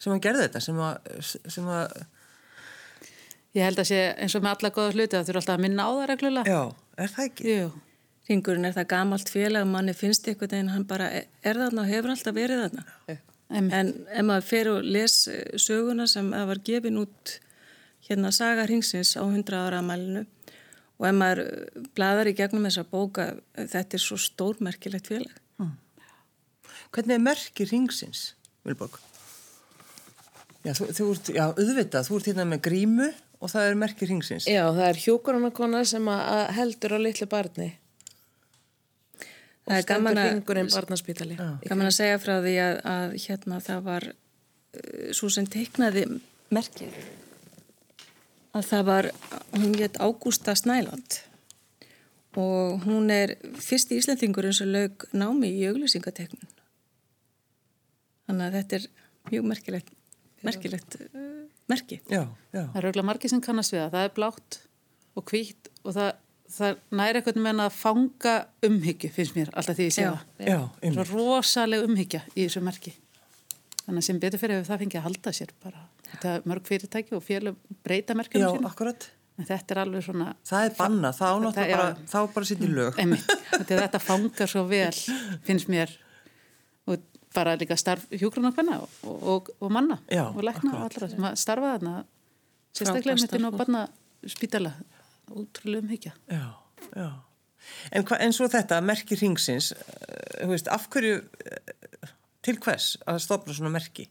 [0.04, 1.14] sem að gerða þetta, sem að,
[1.56, 1.96] sem að
[3.52, 5.64] Ég held að sé eins og með alla góða hluti að þú eru alltaf að
[5.66, 6.54] minna á það reglulega.
[6.54, 6.62] Já,
[7.04, 7.48] er það ekki?
[7.52, 7.72] Jú.
[8.30, 12.14] Ringurinn er það gamalt félag, manni finnst eitthvað en hann bara er þarna og hefur
[12.14, 12.86] alltaf verið þarna.
[13.52, 13.74] Einmitt.
[13.76, 17.34] En ef maður fer og les eh, söguna sem var gefin út
[18.08, 20.24] hérna Saga Ringsins á 100 ára amælinu
[21.02, 23.26] og ef maður eh, bladar í gegnum þessa bóka,
[23.58, 25.42] þetta er svo stórmerkilegt félag.
[25.60, 25.74] Hmm.
[26.96, 28.30] Hvernig er merki ringsins,
[28.64, 28.96] Vilborg?
[30.62, 33.10] Já, þú, þú ert, já, auðvitað, þú ert hérna með grímu
[33.42, 34.48] og það er merki ringsins.
[34.50, 37.72] Já, það er hjókurannakona sem að heldur á litlu barni
[39.66, 41.38] og stendur hringurinn barnaspítali.
[41.68, 46.06] Gaman að segja frá því að, að hérna það var uh, svo sem teiknaði
[46.52, 46.96] merkið
[48.52, 49.10] að það var,
[49.56, 51.22] hún hétt Ágústa Snæland
[52.40, 56.50] og hún er fyrst í Íslandingurinn sem lög námi í auglýsingateknun.
[58.28, 58.86] Þannig að þetta er
[59.32, 59.96] mjög merkilegt,
[60.48, 61.41] merkilegt uh,
[61.72, 62.02] merki.
[62.12, 62.64] Já, já.
[62.64, 63.94] Það eru auðvitað margir sem kannast við það.
[63.96, 64.60] Það er blátt
[65.20, 66.10] og hvítt og það,
[66.56, 68.36] það næri eitthvað með að fanga
[68.68, 70.52] umhyggju, finnst mér, alltaf því ég sé Já, það.
[70.52, 71.00] Já, einmitt.
[71.06, 72.94] er rosaleg umhyggja í þessu merki.
[73.82, 75.88] Þannig að sem betur fyrir það fengið að halda sér bara.
[76.12, 78.68] Þetta er mörg fyrirtæki og félög breyta merkjum Já, sín.
[78.70, 79.08] akkurat.
[79.40, 80.28] En þetta er alveg svona...
[80.46, 81.78] Það er banna, þá náttúrulega já.
[81.80, 83.00] bara, þá bara sitt í lög.
[83.02, 83.32] Einmitt.
[83.72, 84.92] Þetta fangar svo vel,
[85.48, 85.94] finnst mér.
[87.32, 88.90] Og bara líka starf hjúgrunarkvenna og,
[89.24, 91.94] og, og manna Já, og lekna og allra sem að starfa þarna.
[92.76, 93.58] Sérstaklega inn á starf.
[93.62, 93.84] barna
[94.28, 94.72] spítala.
[95.32, 96.12] Útrúlega umhyggja.
[96.28, 96.42] Já,
[96.96, 97.08] já.
[97.96, 102.12] En, hva, en svo þetta, merki ringsins, uh, veist, af hverju, uh,
[102.44, 104.10] til hvers að stopna svona merki?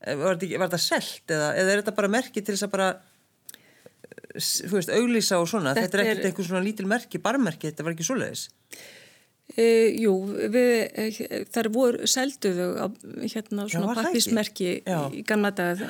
[0.00, 2.64] Eh, Var þetta, ekki- var þetta selt eða, eða er þetta bara merki til þess
[2.68, 5.74] að bara, uh, þú veist, auglýsa og svona?
[5.76, 8.46] Þetta, Þetta er er- ekkert eitthvað svona lítil merki, barmerki, þetta var ekki svoleiðis.
[9.58, 9.66] E,
[9.98, 10.12] jú,
[10.52, 12.86] við, e, þar voru selduðu á
[13.24, 15.88] hérna svona var pappismerki í gamla daga.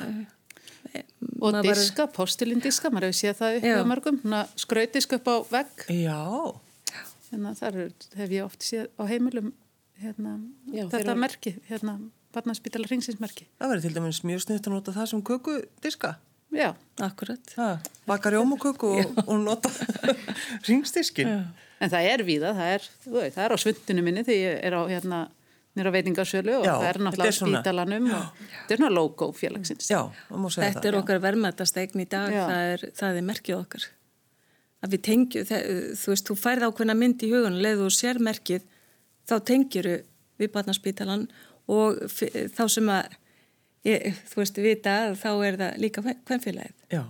[1.41, 5.13] Og Maður var- diska, postilinn diska, maður hefur séð það upp hjá mörgum, svona skrautisk
[5.17, 5.85] upp á vegg.
[5.93, 6.19] Já,
[7.31, 9.53] Hérna, þar er, hef ég oft séð á heimilum
[10.01, 10.33] hérna,
[10.73, 11.93] Já, þetta merki, hérna,
[12.33, 13.45] barnaspítala ringsinsmerki.
[13.61, 16.15] það verður til dæmis mjög sniðt að nota það sem kökudiska.
[16.51, 17.53] Já, Akkurat.
[17.57, 17.67] Ha,
[18.05, 19.69] baka rjómaköku og, og nota
[20.67, 21.29] ringstiskin.
[21.81, 24.57] en það er víða, það er, þú veit, það er á svundinu minni þegar ég
[24.67, 25.21] er á hérna,
[25.79, 29.87] nýra veitingarsölu og Já, það er náttúrulega spítalanum og þetta er svona logo félagsins.
[29.89, 32.43] Já, það má segja Þetta er okkar verðmættastegn í dag, Já.
[32.51, 33.87] það er, það er merkið okkar.
[34.81, 35.49] Að við tengjum,
[36.01, 38.67] þú veist, þú færð ákveðna mynd í hugun, leðu þú sér merkið,
[39.29, 39.95] þá tengjuru
[40.41, 41.27] við barnaspítalan
[41.71, 43.13] og þá sem að,
[43.87, 46.75] ég, þú veist, vita, þá er það líka hvernfélagið.
[46.93, 47.03] Já.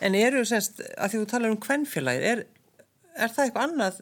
[0.00, 2.46] En eru semst, að því þú talar um kvennfélagið, er,
[3.20, 4.00] er það eitthvað annað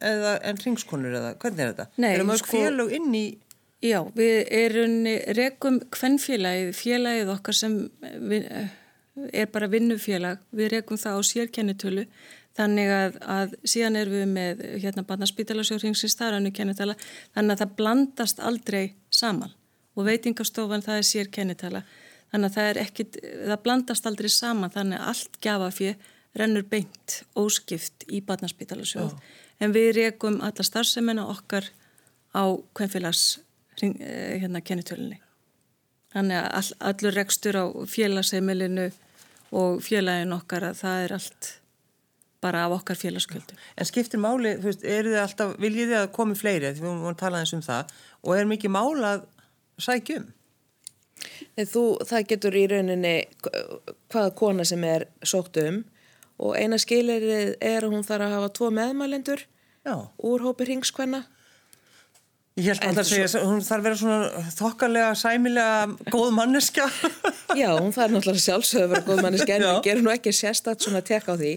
[0.00, 1.88] eða, en ringskonur eða hvernig er þetta?
[2.00, 3.26] Nei, Eru mörg sko- félög inn í,
[3.78, 4.94] Já, við erum
[5.38, 7.76] rekum hvernfélagið, félagið okkar sem
[8.26, 8.48] við,
[9.30, 12.04] er bara vinnufélag, við rekum það á sérkennitölu
[12.58, 16.96] þannig að, að síðan erum við með hérna barnaspítalasjóðringsins þar annu kennitala
[17.36, 18.82] þannig að það blandast aldrei
[19.14, 19.54] saman
[19.98, 21.82] og veitingastofan það er sérkennitala.
[22.30, 26.08] Þannig að það er ekkit, það blandast aldrei saman þannig að allt gjafafið
[26.38, 29.14] rennur beint óskipt í barnaspítalasjóð.
[29.58, 31.66] En við rekum alla starfsemina okkar
[32.36, 32.44] á
[32.76, 33.40] hvernfélags
[33.82, 35.18] eh, hérna kennitölunni.
[36.14, 38.90] Þannig að all, allur rekstur á félagsheimilinu
[39.58, 41.50] og félagin okkar að það er allt
[42.38, 43.56] bara af okkar félagsköldu.
[43.76, 46.88] en skiptir máli, þú veist, eru þið alltaf, viljið þið að komi fleiri, því við
[46.88, 49.24] vorum að tala eins um það, og er mikið mál að
[49.82, 50.26] sækjum?
[51.58, 53.14] Þú, það getur í rauninni
[54.12, 55.82] hvaða kona sem er sótt um
[56.38, 59.42] og eina skilirið er að hún þarf að hafa tvo meðmælendur
[59.82, 59.94] Já.
[60.22, 61.24] úr hópi ringskvenna.
[62.58, 66.88] Ég held að það segja, hún þarf að vera svona þokkalega, sæmilega góð manneskja.
[67.60, 70.82] Já, hún þarf náttúrulega sjálfsögðu að vera góð manneski en við gerum nú ekki sérstætt
[70.82, 71.52] svona tek á því.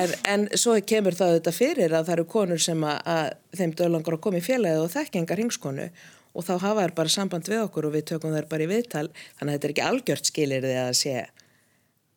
[0.00, 3.76] En, en svo kemur það þetta fyrir að það eru konur sem að, að þeim
[3.82, 5.88] dölangar að koma í félagið og þekkinga ringskonu
[6.32, 9.06] og þá hafa þær bara samband við okkur og við tökum þær bara í viðtal
[9.12, 11.14] þannig að þetta er ekki algjört skilir því að sé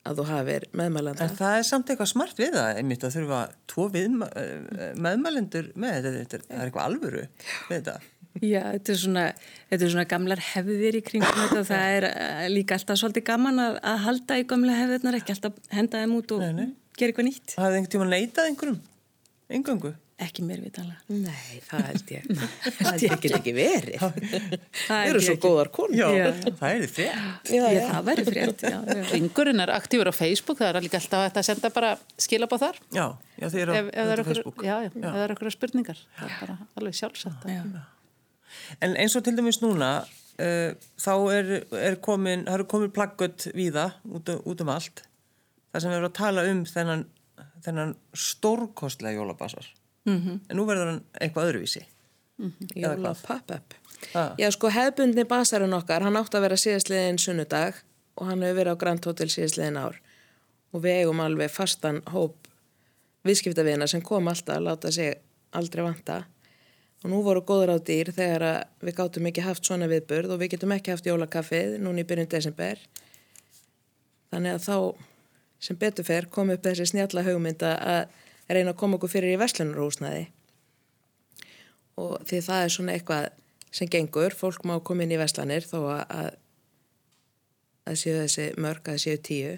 [0.06, 1.26] að þú hafir meðmælanda.
[1.26, 3.40] En það er samt eitthvað smart við það, einmitt að þurfa
[3.72, 4.28] tvo viðma,
[5.02, 7.96] meðmælendur með þetta, þetta er, það er eitthvað alvöru við þetta.
[8.36, 9.24] Já, þetta er svona,
[9.72, 13.24] þetta er svona gamlar hefðir í kringum þetta og það er eh, líka alltaf svolítið
[13.30, 16.66] gaman að, að halda í gamla hefðirnar, ekki alltaf henda þeim út og Nei, nei.
[17.00, 17.56] gera eitthvað nýtt.
[17.56, 18.80] Hafið einhvern tíma neitað einhverjum?
[19.56, 19.94] Engöngu?
[20.16, 21.02] Ekki mér vitanlega.
[21.12, 22.28] Nei, það held ég.
[22.78, 23.98] Það get ekki verið.
[24.00, 24.22] Það
[24.86, 25.42] Þeir eru svo ekki.
[25.42, 25.96] góðar konur.
[25.98, 26.28] Já, Já.
[26.56, 27.26] það er fyrir.
[27.52, 27.80] Já, já.
[27.90, 28.64] það væri frétt.
[29.10, 31.90] Ringurinn er aktífur á Facebook, það er líka alltaf að senda bara
[32.24, 32.78] skilabá þar.
[32.96, 33.04] Já,
[33.36, 34.54] já, þið eru á, Ef, ef á eru Facebook.
[34.56, 37.46] okkur, já, já, ef það eru okkur spurningar, það er bara alveg sjálfsagt.
[38.88, 39.90] En eins og til dæmis núna,
[40.40, 41.52] uh, þá er,
[41.90, 45.04] er komin, það eru komin plaggött víða út, út um allt.
[45.76, 47.04] Það sem við erum að tala um þennan,
[47.68, 49.20] þennan stórkostlega
[50.06, 50.22] jólabasar.
[50.22, 50.40] -hmm.
[50.48, 51.84] En nú verður hann eitthvað öðruvísi.
[52.38, 53.22] Eða Jóla hvað?
[53.26, 53.74] pop-up.
[54.12, 54.34] Ha.
[54.38, 57.74] Já, sko, hefbundni basarinn okkar, hann átti að vera síðastliðin sunnudag
[58.16, 60.00] og hann hefur verið á Grand Hotel síðastliðin ár.
[60.72, 62.48] Og við eigum alveg fastan hóp
[63.24, 65.16] viðskiptavina sem kom alltaf að láta sig
[65.56, 66.26] aldrei vanta.
[67.04, 70.56] Og nú voru góður á dýr þegar við gátum ekki haft svona viðburð og við
[70.56, 72.80] getum ekki haft jólakaffið núna í byrjun desember.
[74.30, 74.76] Þannig að þá
[75.66, 78.02] sem betur fer kom upp þessi snjalla hugmynda að
[78.54, 80.26] reyna að koma okkur fyrir í verslunarhúsnaði
[81.96, 83.28] og því það er svona eitthvað
[83.76, 86.36] sem gengur, fólk má koma inn í veslanir þó að,
[87.86, 89.56] að, séu þessi mörg, að séu tíu.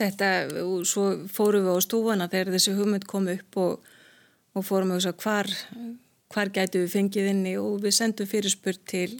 [0.00, 0.28] Þetta,
[0.62, 3.90] og svo fórum við á stúfana þegar þessi hugmynd kom upp og,
[4.56, 5.50] og fórum við að hvar,
[6.32, 9.18] hvar gætu við fengið inni og við sendum fyrirspurt til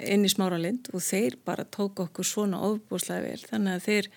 [0.00, 4.08] inn í smáralind og þeir bara tók okkur svona ofbúslega vel þannig að þeir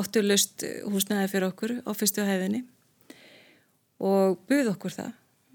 [0.00, 2.64] áttu löst húsnæði fyrir okkur á fyrstu hæðinni
[4.04, 5.12] og buð okkur það,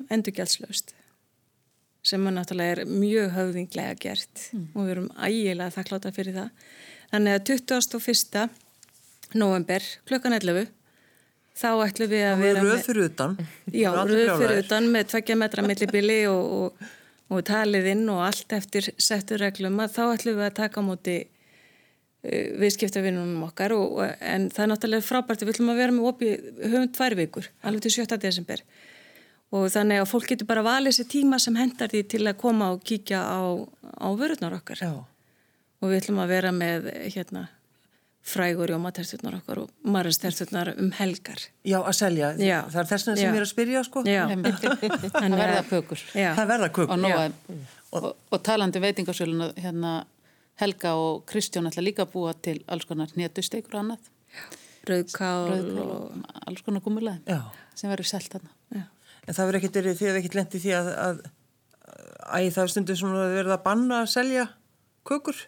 [0.10, 0.96] endur gjaldslaust
[2.10, 6.52] sem er náttúrulega er mjög höfðinglega gert og við erum ægilega þakkláta fyrir það.
[7.12, 8.46] Þannig að 21.
[9.36, 10.70] november klukkan 11
[11.60, 13.36] þá ætlum við að vera er röð fyrir utan.
[13.74, 14.64] Já, Og allir röð fyrir brjálaðir.
[14.64, 16.88] utan með tveggja metra millibili og, og,
[17.36, 20.88] og talið inn og allt eftir settur reglum að þá ætlum við að taka á
[20.88, 21.18] móti
[22.20, 26.48] viðskiptavinnunum okkar og, og, en það er náttúrulega frábært við ætlum að vera með opið,
[26.66, 28.18] höfum tvær vikur alveg til 7.
[28.20, 28.64] desember
[29.56, 32.74] og þannig að fólk getur bara valið sér tíma sem hendar því til að koma
[32.76, 33.40] og kíkja á,
[34.04, 34.92] á vörurnar okkar Já.
[35.00, 37.48] og við ætlum að vera með hérna
[38.30, 42.36] frægur jómaterturnar okkar og marrasterturnar um helgar Já, að selja.
[42.36, 42.60] Já.
[42.68, 44.04] Það er þess vegna sem ég er að spyrja, sko.
[44.06, 44.22] Já,
[45.24, 46.04] Það verða kökur.
[46.14, 46.30] Já.
[46.38, 47.08] Það verða kökur.
[47.10, 49.94] Og, og, og talandi veitingarsöluna, hérna
[50.60, 54.10] Helga og Kristján ætla líka að búa til alls konar hnetusteikur og annað.
[54.90, 57.42] rauðkál og og alls konar gumulega Já.
[57.76, 58.50] sem verður selt þarna.
[58.76, 58.84] já.
[59.28, 61.20] En það verður ekkert verið, þið hefur ekkert lendið því að, að,
[62.34, 64.46] að það er stundum svona verið að banna að selja
[65.10, 65.42] kökur.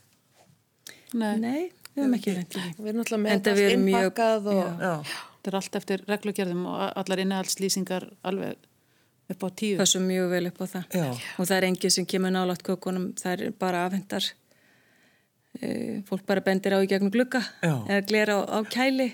[1.14, 1.62] Nei, Nei,
[1.96, 2.74] við höfum ekki lendið því.
[2.78, 4.84] Við erum náttúrulega með allt erum innpakkað og...
[4.86, 4.94] Já.
[5.42, 8.68] þetta er allt eftir reglugjörðum og allar innehaldslýsingar alveg
[9.32, 9.80] upp á tíu.
[9.80, 10.86] Passum mjög vel upp á það.
[11.02, 11.10] Já.
[11.40, 14.30] Og það er engið sem kemur nálátt kökunum, það er bara afhendar.
[15.60, 17.74] E, fólk bara bendir á í gegnum glugga Já.
[17.92, 19.10] eða glera á, á kæli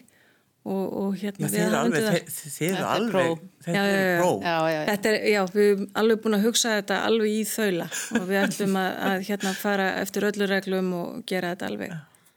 [0.67, 3.39] og, og Já, hérna þið eru alveg, þið, þið Þetta er alveg, próf.
[3.65, 4.19] þetta Já, já, er já.
[4.21, 4.43] próf.
[4.43, 4.81] Já, já, já.
[4.91, 7.87] Þetta er, já, við erum alveg búin að hugsa þetta alveg í þaula
[8.19, 11.95] og við ætlum að, að hérna fara eftir öllu reglum og gera þetta alveg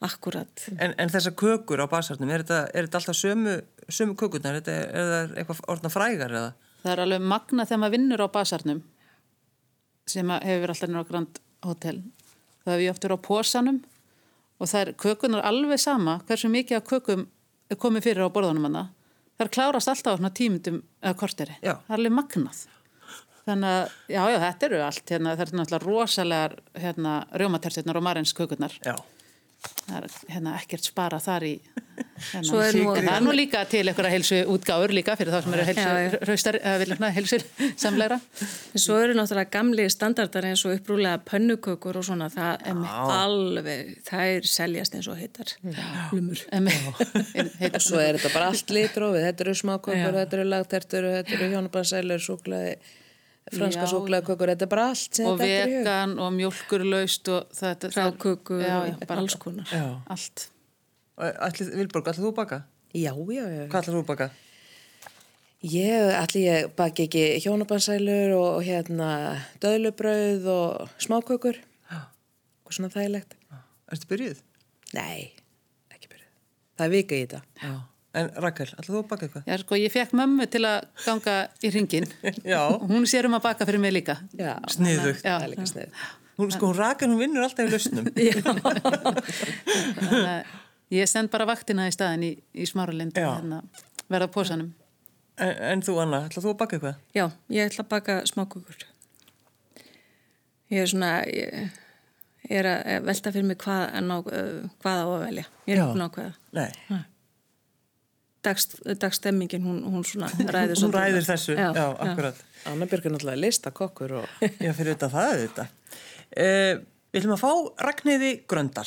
[0.09, 0.65] akkurat.
[0.79, 3.59] En, en þessar kökur á basarnum, er þetta, er þetta alltaf sömu,
[3.93, 4.57] sömu kökurnar?
[4.57, 6.55] Er, þetta, er það eitthvað orðna frægar eða?
[6.81, 8.81] Það er alveg magna þegar maður vinnur á basarnum
[10.09, 11.99] sem að hefur verið alltaf á Grand Hotel.
[12.65, 13.79] Það hefur ég oft verið á posanum
[14.61, 17.29] og það er kökunar alveg sama hversu mikið af kökum
[17.71, 18.85] er komið fyrir á borðunum hana.
[19.39, 21.57] Það er klárast alltaf á tímundum eða korteri.
[21.65, 21.79] Já.
[21.87, 22.61] Það er alveg magnað.
[23.47, 28.05] Þannig að, já, já, þetta eru allt, hérna, það er náttúrulega rosalegar, hérna, rjómaterstirnar og
[28.05, 28.75] marins kökunar.
[28.85, 31.55] Það er, hérna, ekkert spara þar í.
[32.45, 35.55] Svo er nú- það er nú líka til einhverja heilsu útgáfur líka fyrir þá sem
[35.55, 36.19] eru já.
[36.27, 37.39] hraustar, eða viljum heilsu
[37.81, 38.21] samleira.
[38.75, 42.85] En Svo eru náttúrulega gamli standardar eins og upprúlega pönnukökur og svona, það er
[43.17, 45.53] alveg, það er seljast eins og heitar
[46.13, 46.41] lumur.
[47.61, 51.51] Heitar Svo er þetta bara allt litrófið, þetta eru smákökur, þetta eru lagtertur, þetta eru
[51.55, 52.77] hjónabansælur, súklaði,
[53.51, 53.91] franska Já.
[53.95, 58.77] súklaðikökur, þetta er bara allt sem og er vegan og mjölkurlaust og þetta Rákökur já,
[58.87, 59.67] já, og bara alls konar.
[59.73, 59.87] Já.
[60.07, 60.49] allt
[61.21, 62.61] Vilborg, ætlið þú að baka?
[62.97, 63.65] Já, já, já.
[63.71, 64.31] Hvað ætlið þú að baka?
[65.61, 69.09] Ég, allir ég baki ekki hjónabansælur og, og hérna
[69.61, 71.59] döðlubrauð og smákökur.
[72.65, 73.35] Og svona þægilegt.
[73.91, 74.41] Ertu byrjuð?
[74.97, 75.33] Nei,
[75.93, 76.29] ekki byrjuð.
[76.79, 77.41] Það er vika í þetta.
[77.61, 77.73] Já.
[78.21, 79.45] En Rakel, ætlið þú að baka eitthvað?
[79.47, 82.09] Já, sko, ég fekk mömmu til að ganga í ringin
[82.55, 82.59] Já.
[82.91, 85.23] hún sér um að baka fyrir mig líka Já, Sniðugt.
[85.23, 85.37] Já.
[85.37, 86.01] það er líka snið.
[86.41, 88.09] Hún, sko, hún Rakel, hún vinnur alltaf í lausnum.
[90.11, 90.43] Að
[90.91, 93.29] ég send bara vaktina í staðin í, í smáralind Já.
[93.37, 93.63] hérna,
[94.11, 94.71] verða á posanum
[95.41, 96.97] En, en þú, Anna, ætlið þú að baka eitthvað?
[97.17, 97.23] Já,
[97.55, 98.83] ég ætla að baka smákökur.
[100.71, 104.19] Ég er svona, ég er að velta fyrir mig hvað, ná,
[104.83, 105.47] hvað á að velja.
[105.65, 105.85] Ég er Já.
[105.87, 106.35] ekki að ákveða.
[106.59, 107.01] Nei,
[108.41, 112.39] Dagst, dagstemmingin, hún, hún svona ræður hún ræðir þessu, já, akkurat.
[112.71, 115.75] Anna Björg er náttúrulega listakokkur og Já, fyrir þetta það auðvitað.
[116.31, 116.73] Uh,
[117.13, 118.87] við ætlum að fá Ragnhiði Gröndal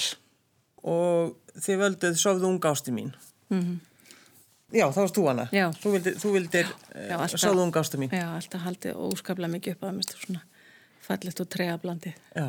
[0.89, 3.11] og þið völduð sofðu unga ásti mín.
[4.73, 5.43] Já, það varst þú hana.
[5.53, 5.67] Já.
[5.77, 8.09] Þú vildir, þú vildir Já, uh, alltaf- sofðu unga ásti mín.
[8.15, 10.41] Já, alltaf haldið óskaplega mikið upp að mér svona
[11.05, 12.15] fallegt og trega blandið.
[12.33, 12.47] Já.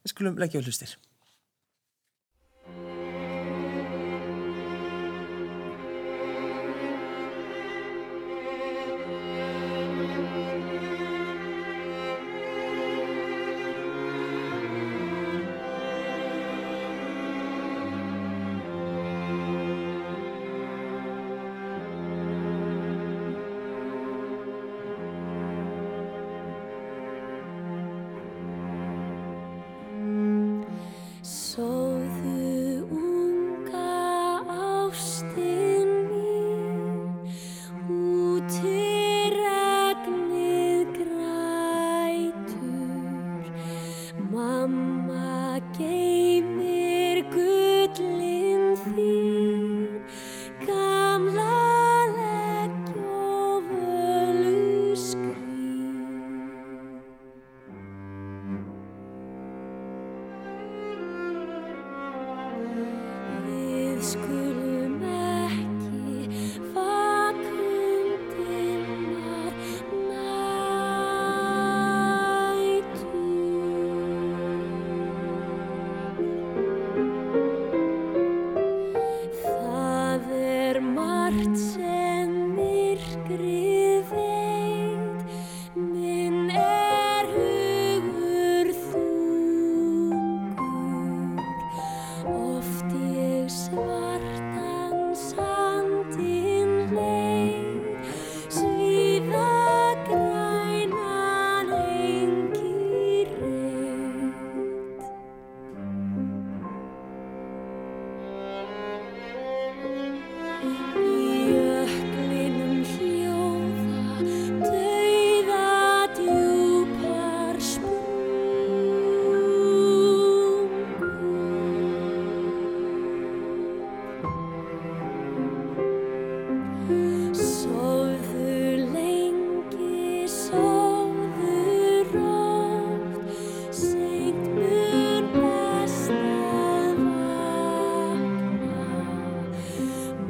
[0.00, 0.96] Við skulum leggja á hlustir.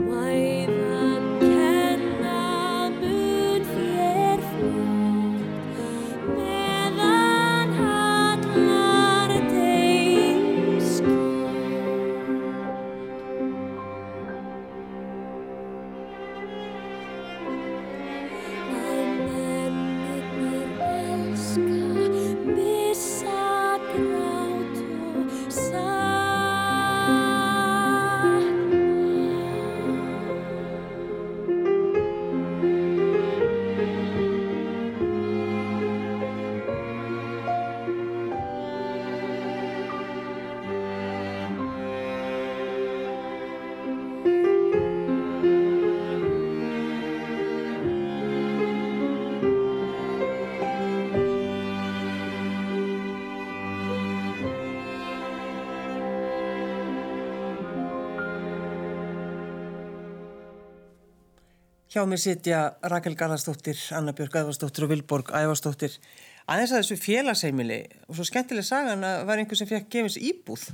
[0.01, 0.30] Why
[61.91, 65.97] Hjá mér sitja Rakel Garðarsdóttir, Anna Björk Ævarsdóttir og Vilborg Ævarsdóttir.
[66.47, 70.69] Aðeins að þessu félagsheimili og svo skemmtileg sagan að var einhver sem fekk gefins íbúð,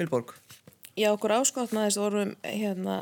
[0.00, 0.32] Vilborg.
[0.96, 2.96] Já, okkur áskotnaðist vorum hérna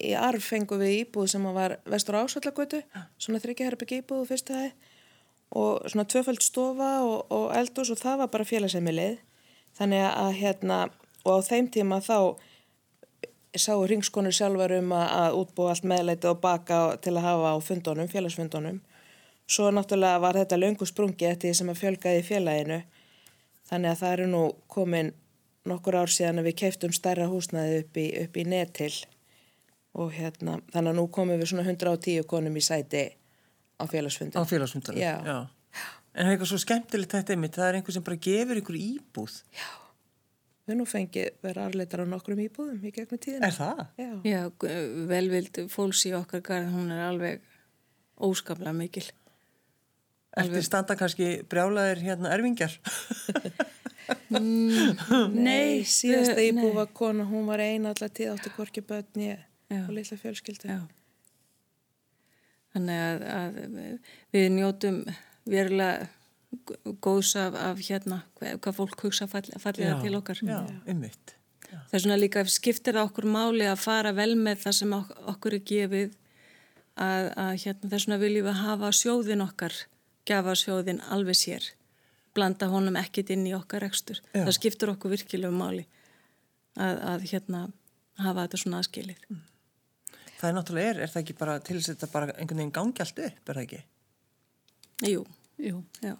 [0.00, 2.80] í arf fengum við íbúð sem var vestur ásvallagötu,
[3.20, 4.72] svona þryggjaherbygg íbúð fyrstu hæð
[5.60, 9.20] og svona tvöföld stofa og, og eldús og það var bara félagsheimilið.
[9.76, 10.84] Þannig að hérna,
[11.28, 12.40] og á þeim tíma þá
[13.56, 17.56] sáu ringskonur sjálfar um að, að útbúa allt meðleiti og baka til að hafa á
[17.64, 18.80] fundunum, félagsfundunum.
[19.48, 22.80] Svo náttúrulega var þetta löngu sprungi eftir því sem að fjölgaði félaginu.
[23.68, 25.12] Þannig að það eru nú komin
[25.68, 28.92] nokkur ár síðan að við keiftum stærra húsnaði upp í, upp í netil
[29.98, 33.04] og hérna, þannig að nú komum við svona 110 konum í sæti
[33.80, 34.38] á félagsfundum.
[34.38, 35.00] Á félagsfundunum.
[35.00, 35.48] Já.
[36.18, 38.78] En það er eitthvað svo skemmtilegt þetta einmitt, það er einhver sem bara gefur ykkur
[38.78, 39.34] íbúð.
[40.68, 43.48] Við nú fengið vera arleitar á nokkrum íbúðum í gegnum tíðina.
[43.48, 43.78] Er það?
[43.96, 44.10] Já.
[44.28, 44.40] Já,
[45.08, 47.40] velvild fólks í okkar garð, hún er alveg
[48.28, 49.06] óskaplega mikil.
[50.38, 52.76] Eftir standa kannski brjálaðir hérna erfingjar.
[54.30, 56.74] Nei, síðasta við- íbú nei.
[56.76, 58.30] var kona, hún var eina allar tíð
[58.86, 59.38] börn ég
[59.72, 59.82] Já.
[59.88, 60.68] og litla fjölskyldu.
[60.68, 60.78] Já.
[62.74, 63.58] Þannig að, að
[64.32, 65.00] við njótum
[65.48, 66.08] verulega
[67.04, 70.40] góðs af, af hérna, hvað, fólk hugsa fall, fallega til okkar.
[70.42, 71.34] Já, ummitt.
[71.68, 75.10] Það er svona líka skiptir það okkur máli að fara vel með það sem ok
[75.34, 76.14] okkur er gefið
[76.96, 79.76] að, að hérna þess vegna viljum við hafa sjóðin okkar,
[80.28, 81.66] gefa sjóðin alveg sér,
[82.36, 84.22] blanda honum ekkit inn í okkar rekstur.
[84.32, 84.46] Já.
[84.46, 85.84] Það skiptir okkur virkilega máli
[86.80, 87.66] að, að hérna
[88.22, 89.28] hafa þetta svona aðskilið.
[90.38, 92.76] Það er náttúrulega er, er það ekki bara til þess að þetta bara einhvern veginn
[92.80, 93.84] gangi allt upp, er það ekki?
[95.08, 95.26] Jú,
[95.58, 96.14] Jú, já.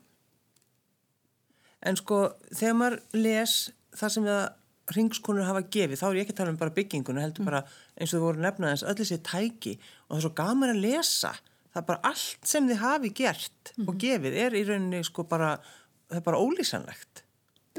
[1.87, 3.59] En sko, þegar maður les
[3.99, 4.47] það sem það
[4.97, 7.61] ringskonur hafa gefið, þá er ég ekki að tala um bara byggingunum, heldur bara
[7.99, 11.33] eins og þú voru nefnaðins öll þessi tæki og það er svo gaman að lesa.
[11.69, 15.51] Það er bara allt sem þið hafi gert og gefið er í rauninni sko bara,
[16.09, 17.23] það er bara ólýsanlegt.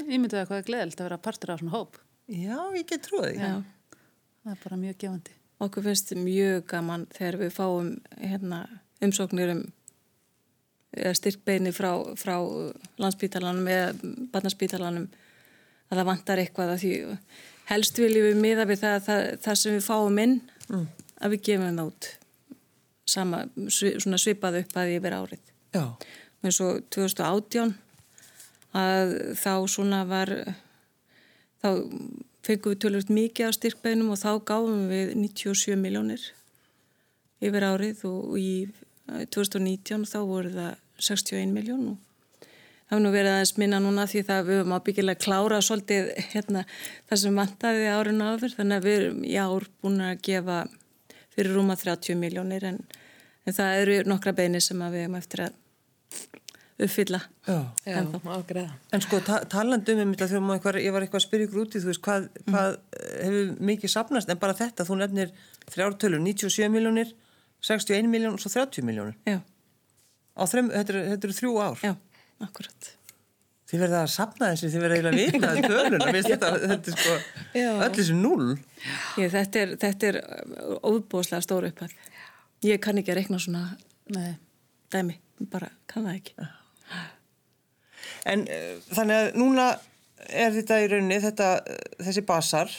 [0.00, 1.98] ég myndi það hvað er gleðilt að vera partur af svona hóp.
[2.30, 3.42] Já, ég get trúið því.
[3.42, 3.98] já.
[4.40, 5.34] Það er bara mjög gefandi.
[5.60, 8.60] Okkur finnst mjög gaman þegar við fáum hérna,
[9.04, 9.66] umsóknir um
[10.96, 12.36] eða styrkbeini frá, frá
[13.00, 15.06] landsbítalanum eða barnaspítalanum
[15.90, 16.94] að það vantar eitthvað að því
[17.70, 21.68] helst viljum við miða við það, það, það sem við fáum inn að við gefum
[21.68, 22.10] það út
[23.10, 25.54] sama, svona svipað upp að yfir árið.
[25.74, 25.84] Já,
[26.42, 27.74] eins og 2018
[28.80, 30.30] að þá svona var
[31.60, 31.70] þá
[32.46, 36.22] fengum við tölvöld mikið af styrkbeinum og þá gáfum við 97 miljónir
[37.40, 38.52] yfir árið og í
[39.34, 41.98] 2019 þá voru það 61 miljón og
[42.90, 46.64] það hefur nú verið aðeins minna núna því það við höfum ábyggilega klára svolítið hérna,
[47.08, 50.60] það sem vantaði árinu áður þannig að við erum í ár búin að gefa
[51.36, 52.80] fyrir rúma 30 miljónir en,
[53.46, 55.58] en það eru nokkra beini sem að við hefum eftir að
[56.80, 57.20] uppfylla.
[57.46, 57.66] já.
[57.84, 58.70] Já, ágreða.
[58.92, 61.80] En sko, ta talandi um einmitt að þegar ég var eitthvað að spyrja ykkur úti,
[61.82, 62.78] þú veist, hvað, hvað
[63.20, 65.34] hefur mikið sapnast, en bara þetta, þú nefnir
[65.74, 67.12] þrjártölur, 97 miljónir,
[67.66, 69.16] 61 miljón og svo 30 miljónir.
[69.28, 69.40] Já,
[70.40, 71.80] Á þrem, þetta eru þetta þrjú ár.
[71.84, 71.92] já,
[72.40, 72.90] akkurat.
[73.70, 76.96] Þið verða að sapna þessi, þið verða eiginlega að vita töluna, veist þetta, þetta er
[76.96, 77.16] sko,
[77.54, 77.68] Já.
[77.84, 78.46] öll þessi null.
[79.20, 80.18] Ég, þetta er, þetta er
[80.90, 81.92] óbúslega stóru upphæð.
[82.66, 83.62] Ég kann ekki að reikna svona
[84.16, 84.32] Nei.
[84.90, 85.14] dæmi,
[85.52, 86.48] bara kann það ekki.
[88.30, 89.66] En uh, þannig að núna
[90.28, 92.72] er þetta í rauninni, þetta, uh, þessi basar,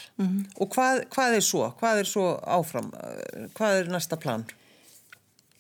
[0.60, 1.70] og hvað, hvað er svo?
[1.80, 2.26] Hvað er svo
[2.58, 2.92] áfram?
[2.94, 4.44] Uh, Hvað er næsta plan?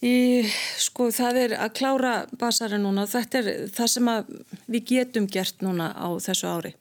[0.01, 0.41] Í,
[0.81, 3.03] sko, það er að klára basarinn núna.
[3.09, 4.31] Þetta er það sem að
[4.65, 6.71] við getum gert núna á þessu ári.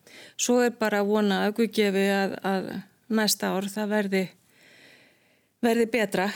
[0.41, 2.71] Svo er bara að vona að Guð gefi að, að
[3.13, 4.23] næsta ár það verði,
[5.61, 6.31] verði betra.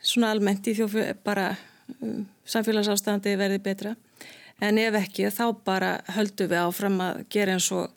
[0.00, 1.50] Svona almennt í þjófi bara
[1.98, 3.92] um, samfélagsástandi verði betra.
[4.62, 7.92] En ef ekki þá bara höldum við áfram að gera eins og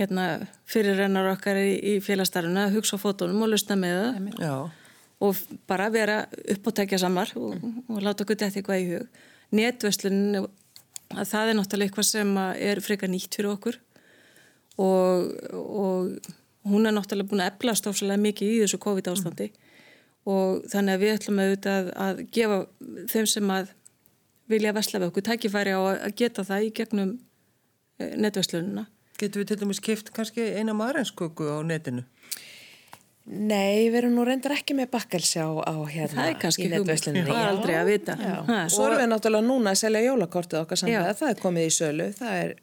[0.00, 0.26] hérna,
[0.66, 4.54] fyrirrennar okkar í, í félagsstarfuna, að hugsa á fótónum og lusna með það Já,
[5.20, 5.36] og
[5.68, 6.22] bara vera
[6.54, 7.56] uppátækja samar og,
[7.88, 9.22] og láta okkur þetta eitthvað í hug.
[9.54, 10.46] Netverslunin,
[11.10, 13.80] að það er náttúrulega eitthvað sem er frekar nýtt fyrir okkur
[14.80, 19.50] og, og hún er náttúrulega búin að efla stofsalega mikið í þessu COVID ástandi
[20.28, 22.58] og þannig að við ætlum auðvitað að, gefa
[23.10, 23.74] þeim sem að
[24.50, 27.12] vilja vesla við okkur tækifæri á að geta það í gegnum
[28.00, 28.86] eh, netverslunina.
[29.20, 32.04] getum við til dæmis kift kannski eina marensköku á netinu?
[33.26, 36.70] Nei, við erum nú reyndar ekki með bakkelsi á, á hérna Það er kannski í
[36.72, 37.04] hugmynd.
[37.04, 38.16] Það er aldrei að vita.
[38.18, 38.36] Já.
[38.48, 38.56] Ha.
[38.72, 40.94] Svo erum við náttúrulega núna að selja jólakortið okkar saman.
[40.94, 41.12] Já.
[41.20, 42.06] Það er komið í sölu.
[42.16, 42.54] Það er,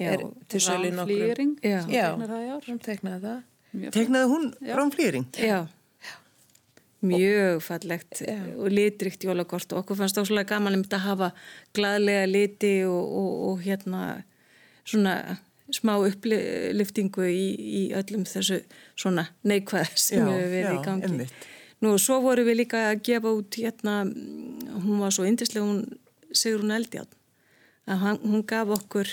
[0.00, 0.08] Já.
[0.14, 0.90] er til sölu.
[0.96, 1.76] Ránflýring, Já.
[1.84, 2.64] sem Já, tegnar það í ár.
[2.70, 3.42] hún teknaði það.
[3.70, 4.48] Mjög Teknaði hún
[4.80, 5.26] rámflýring?
[5.38, 5.60] Já,
[7.00, 8.18] mjög fallegt
[8.58, 11.28] og litrikt jólakort og okkur fannst óslulega gaman um þetta að hafa
[11.76, 14.02] gladlega liti og, og, og hérna
[14.84, 15.14] svona
[15.76, 18.60] smá uppliftingu í, í öllum þessu
[18.98, 21.08] svona neikvæð sem Já, verið já, í gangi.
[21.08, 21.48] einmitt.
[21.80, 24.02] Nú, svo voru við líka að gefa út hérna,
[24.84, 25.86] hún var svo yndislega, hún
[26.36, 27.16] Sigrún Eldjátt,
[27.90, 29.08] að hann, hún gaf okkur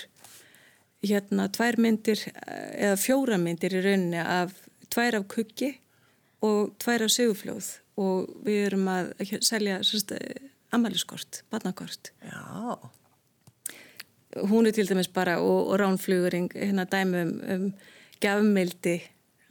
[1.06, 4.54] hérna tvær myndir eh, eða fjóra myndir í rauninni af
[4.94, 5.72] tvær af kuggi
[6.46, 9.12] og tvær af sigurfljóð og við erum að
[9.46, 9.80] selja
[10.76, 12.12] amaliskort, barnakort.
[12.22, 12.78] Já,
[14.50, 17.74] Hún er til dæmis bara og, og ránflugurinn hérna dæmi um, um
[18.22, 18.98] gafmildi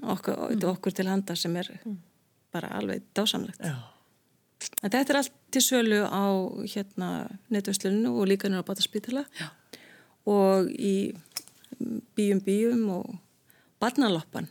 [0.03, 1.71] okkur, okkur til handa sem er
[2.53, 3.61] bara alveg dásamlegt.
[3.61, 3.77] já.
[4.83, 6.25] En þetta er allt til sölu á
[6.65, 7.09] hérna
[7.53, 9.25] netversluninu og líka nýra á Bataspítala
[10.27, 11.13] og í
[12.17, 13.19] bíum bíum og
[13.81, 14.49] barnaloppan.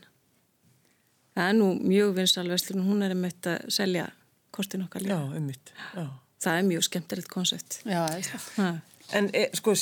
[1.36, 4.06] Það er nú mjög vinsalverslun, hún er einmitt að selja
[4.56, 5.18] kortin okkar Já.
[5.98, 6.06] Já.
[6.46, 7.80] Það er mjög skemmtilegt koncept.
[7.84, 8.46] Já, það er.
[8.60, 8.70] Ha.
[9.18, 9.74] En e, sko,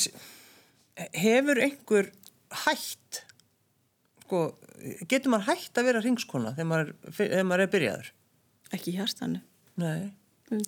[0.96, 2.10] hefur einhver
[2.64, 3.22] hætt,
[4.24, 4.42] sko,
[5.10, 8.10] getur maður hætt að vera ringskona þegar maður, er- þegar maður er byrjaður?
[8.74, 9.40] Ekki hjartanu.
[9.76, 10.12] Nei.
[10.52, 10.58] Jú,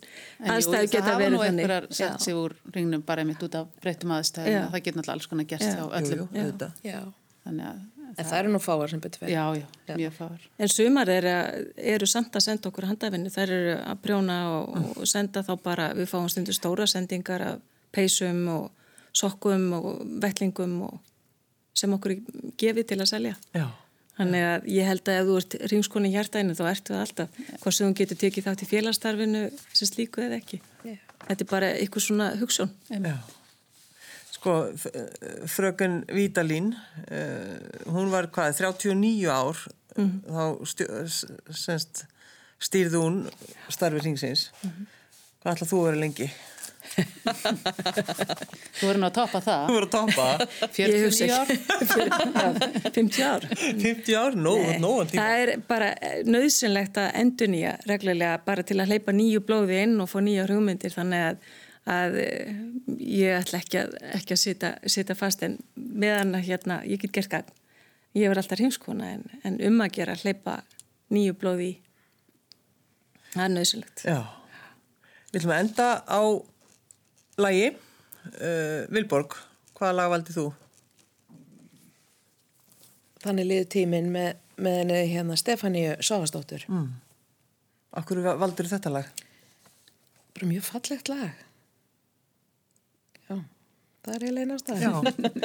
[0.41, 1.61] Aðstæður það geta hafa verið nú þannig.
[1.67, 2.23] einhverjar sett Já.
[2.25, 4.55] sig úr ringnum bara einmitt út af breyttum aðstæðum.
[4.57, 4.63] Já.
[4.73, 5.77] Það getur náttúrulega alls konar gerst Já.
[5.77, 6.23] Jú, öllum.
[6.33, 6.73] jú, auðvitað.
[6.83, 7.01] Já.
[7.47, 7.85] Þannig að,
[8.19, 9.35] En það eru nú fáar sem betur fyrir.
[9.35, 10.41] já, já, mjög fáar.
[10.59, 11.25] En sumar er,
[11.77, 13.29] eru samt að senda okkur handafinni.
[13.29, 17.61] Þær eru að prjóna og, og senda þá bara, við fáum stundur stóra sendingar af
[17.93, 18.71] peysum og
[19.17, 19.89] sokkum og
[20.23, 20.99] vettlingum og
[21.77, 22.15] sem okkur
[22.61, 23.35] gefið til að selja.
[23.57, 23.67] Já.
[24.17, 27.41] Þannig að ég held að ef þú ert ringskoni í hjartæðinu þá ertu það alltaf
[27.61, 29.43] hvort sem þú getur tekið þátt í félagsstarfinu
[29.77, 30.61] sem slíku eða ekki.
[30.89, 30.95] Já.
[31.27, 32.71] Þetta er bara eitthvað svona hugsun.
[32.89, 33.17] Já.
[34.37, 36.71] Sko, eh, fröken Vítalín,
[37.11, 37.57] uh,
[37.93, 39.57] hún var hvað, 39 ár,
[39.97, 41.25] þá stjó, s-
[41.57, 42.05] semst,
[42.61, 43.17] stýrði hún
[43.73, 44.51] starfið ringsins.
[45.43, 46.29] Hvað ætlað þú að vera lengi?
[46.97, 49.67] Þú verður nú að toppa það.
[49.67, 50.27] Þú voru að toppa
[50.77, 51.53] 49 ár.
[51.53, 51.61] Já,
[52.97, 53.47] 50 ár.
[53.83, 55.21] 50 ár, nó, nóan tíma.
[55.21, 55.91] Það er bara
[56.29, 60.47] nöðsynlegt að endur nýja reglulega bara til að hleypa nýju blóði inn og fá nýja
[60.49, 61.37] hugmyndir þannig að,
[61.97, 62.55] að eh,
[63.21, 67.15] ég ætla ekki að, ekki að sita, sita fast en meðan að hérna, ég get
[67.17, 67.53] gert gagn.
[68.17, 70.63] Ég verð alltaf hringskona en, en um að gera hleypa
[71.13, 71.79] nýju blóði í.
[73.37, 74.05] Það er nöðsynlegt.
[74.09, 74.21] Já.
[75.33, 76.21] Við ætlum að enda á
[77.41, 77.73] lagi.
[78.37, 79.37] Uh, Vilborg,
[79.79, 80.47] hvaða lag valdi þú?
[83.27, 86.67] Þannig liður tíminn með, með hérna Stefáníu Sáfastóttur.
[86.71, 86.89] Mm.
[87.97, 89.11] Akkur valdur þetta lag?
[90.37, 91.45] Bara mjög fallegt lag.
[93.27, 93.39] Já,
[94.05, 94.83] það er eiginlega einn ástæð.
[94.85, 94.91] Já.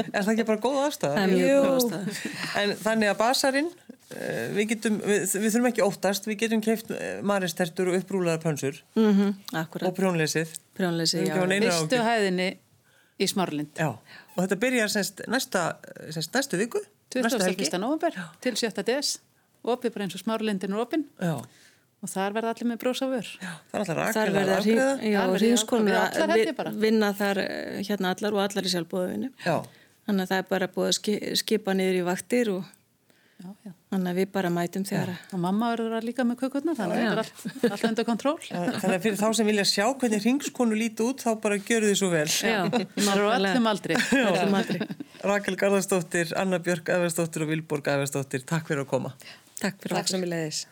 [0.03, 1.13] er það ekki bara góð aðstæða?
[1.15, 2.17] Það er mjög góð ástæða.
[2.61, 3.71] En þannig að basarinn,
[4.55, 6.91] við, getum, við, við þurfum ekki óttast, við getum keift
[7.24, 9.32] maristertur og upprúlaðar pönsur Mm -hmm,
[9.88, 10.49] og prjónleysið.
[10.78, 11.34] prjónleysi, Við já.
[11.72, 11.88] ágjur.
[12.09, 12.49] hæðinni
[13.20, 13.72] í Smárlind.
[13.78, 13.88] Já,
[14.36, 15.76] og þetta byrjar semst næsta,
[16.09, 16.80] semst næstu viku,
[17.16, 17.64] næstu helgi.
[17.70, 17.80] 21.
[17.80, 18.84] november til 7.
[18.84, 19.20] des.
[19.64, 21.05] Opið bara eins og Smárlindin er opinn
[22.01, 23.28] og þar verða allir með brósa vör.
[23.38, 24.66] já, það er alltaf Þar verða allar
[26.68, 29.30] að vinna þar eh, hérna allar og allar í sjálfbóðavinu.
[29.45, 29.62] Já,
[30.07, 32.64] Þannig að það er bara búið að ski- skipa niður í vaktir og
[33.43, 33.72] Já, já.
[33.91, 36.95] Þannig að við bara mætum þegar að Og mamma verður að líka með kökurnar, þannig
[36.95, 38.35] að þetta er allt, allt undir kontról.
[38.47, 41.97] þannig að fyrir þá sem vilja sjá hvernig ringskonu líti út, þá bara gjöru þið
[42.01, 42.25] svo vel.
[42.31, 43.31] Já, Það eru
[43.69, 43.97] aldri.
[44.31, 44.79] öllum aldri.
[45.31, 49.13] Rakel Garðarsdóttir, Anna Björk Ævarsdóttir og Vilborg Ævarsdóttir, takk fyrir að koma.
[49.61, 50.63] Takk fyrir Takk sem ég leiðis.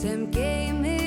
[0.00, 0.99] Sem geymir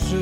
[0.00, 0.21] przy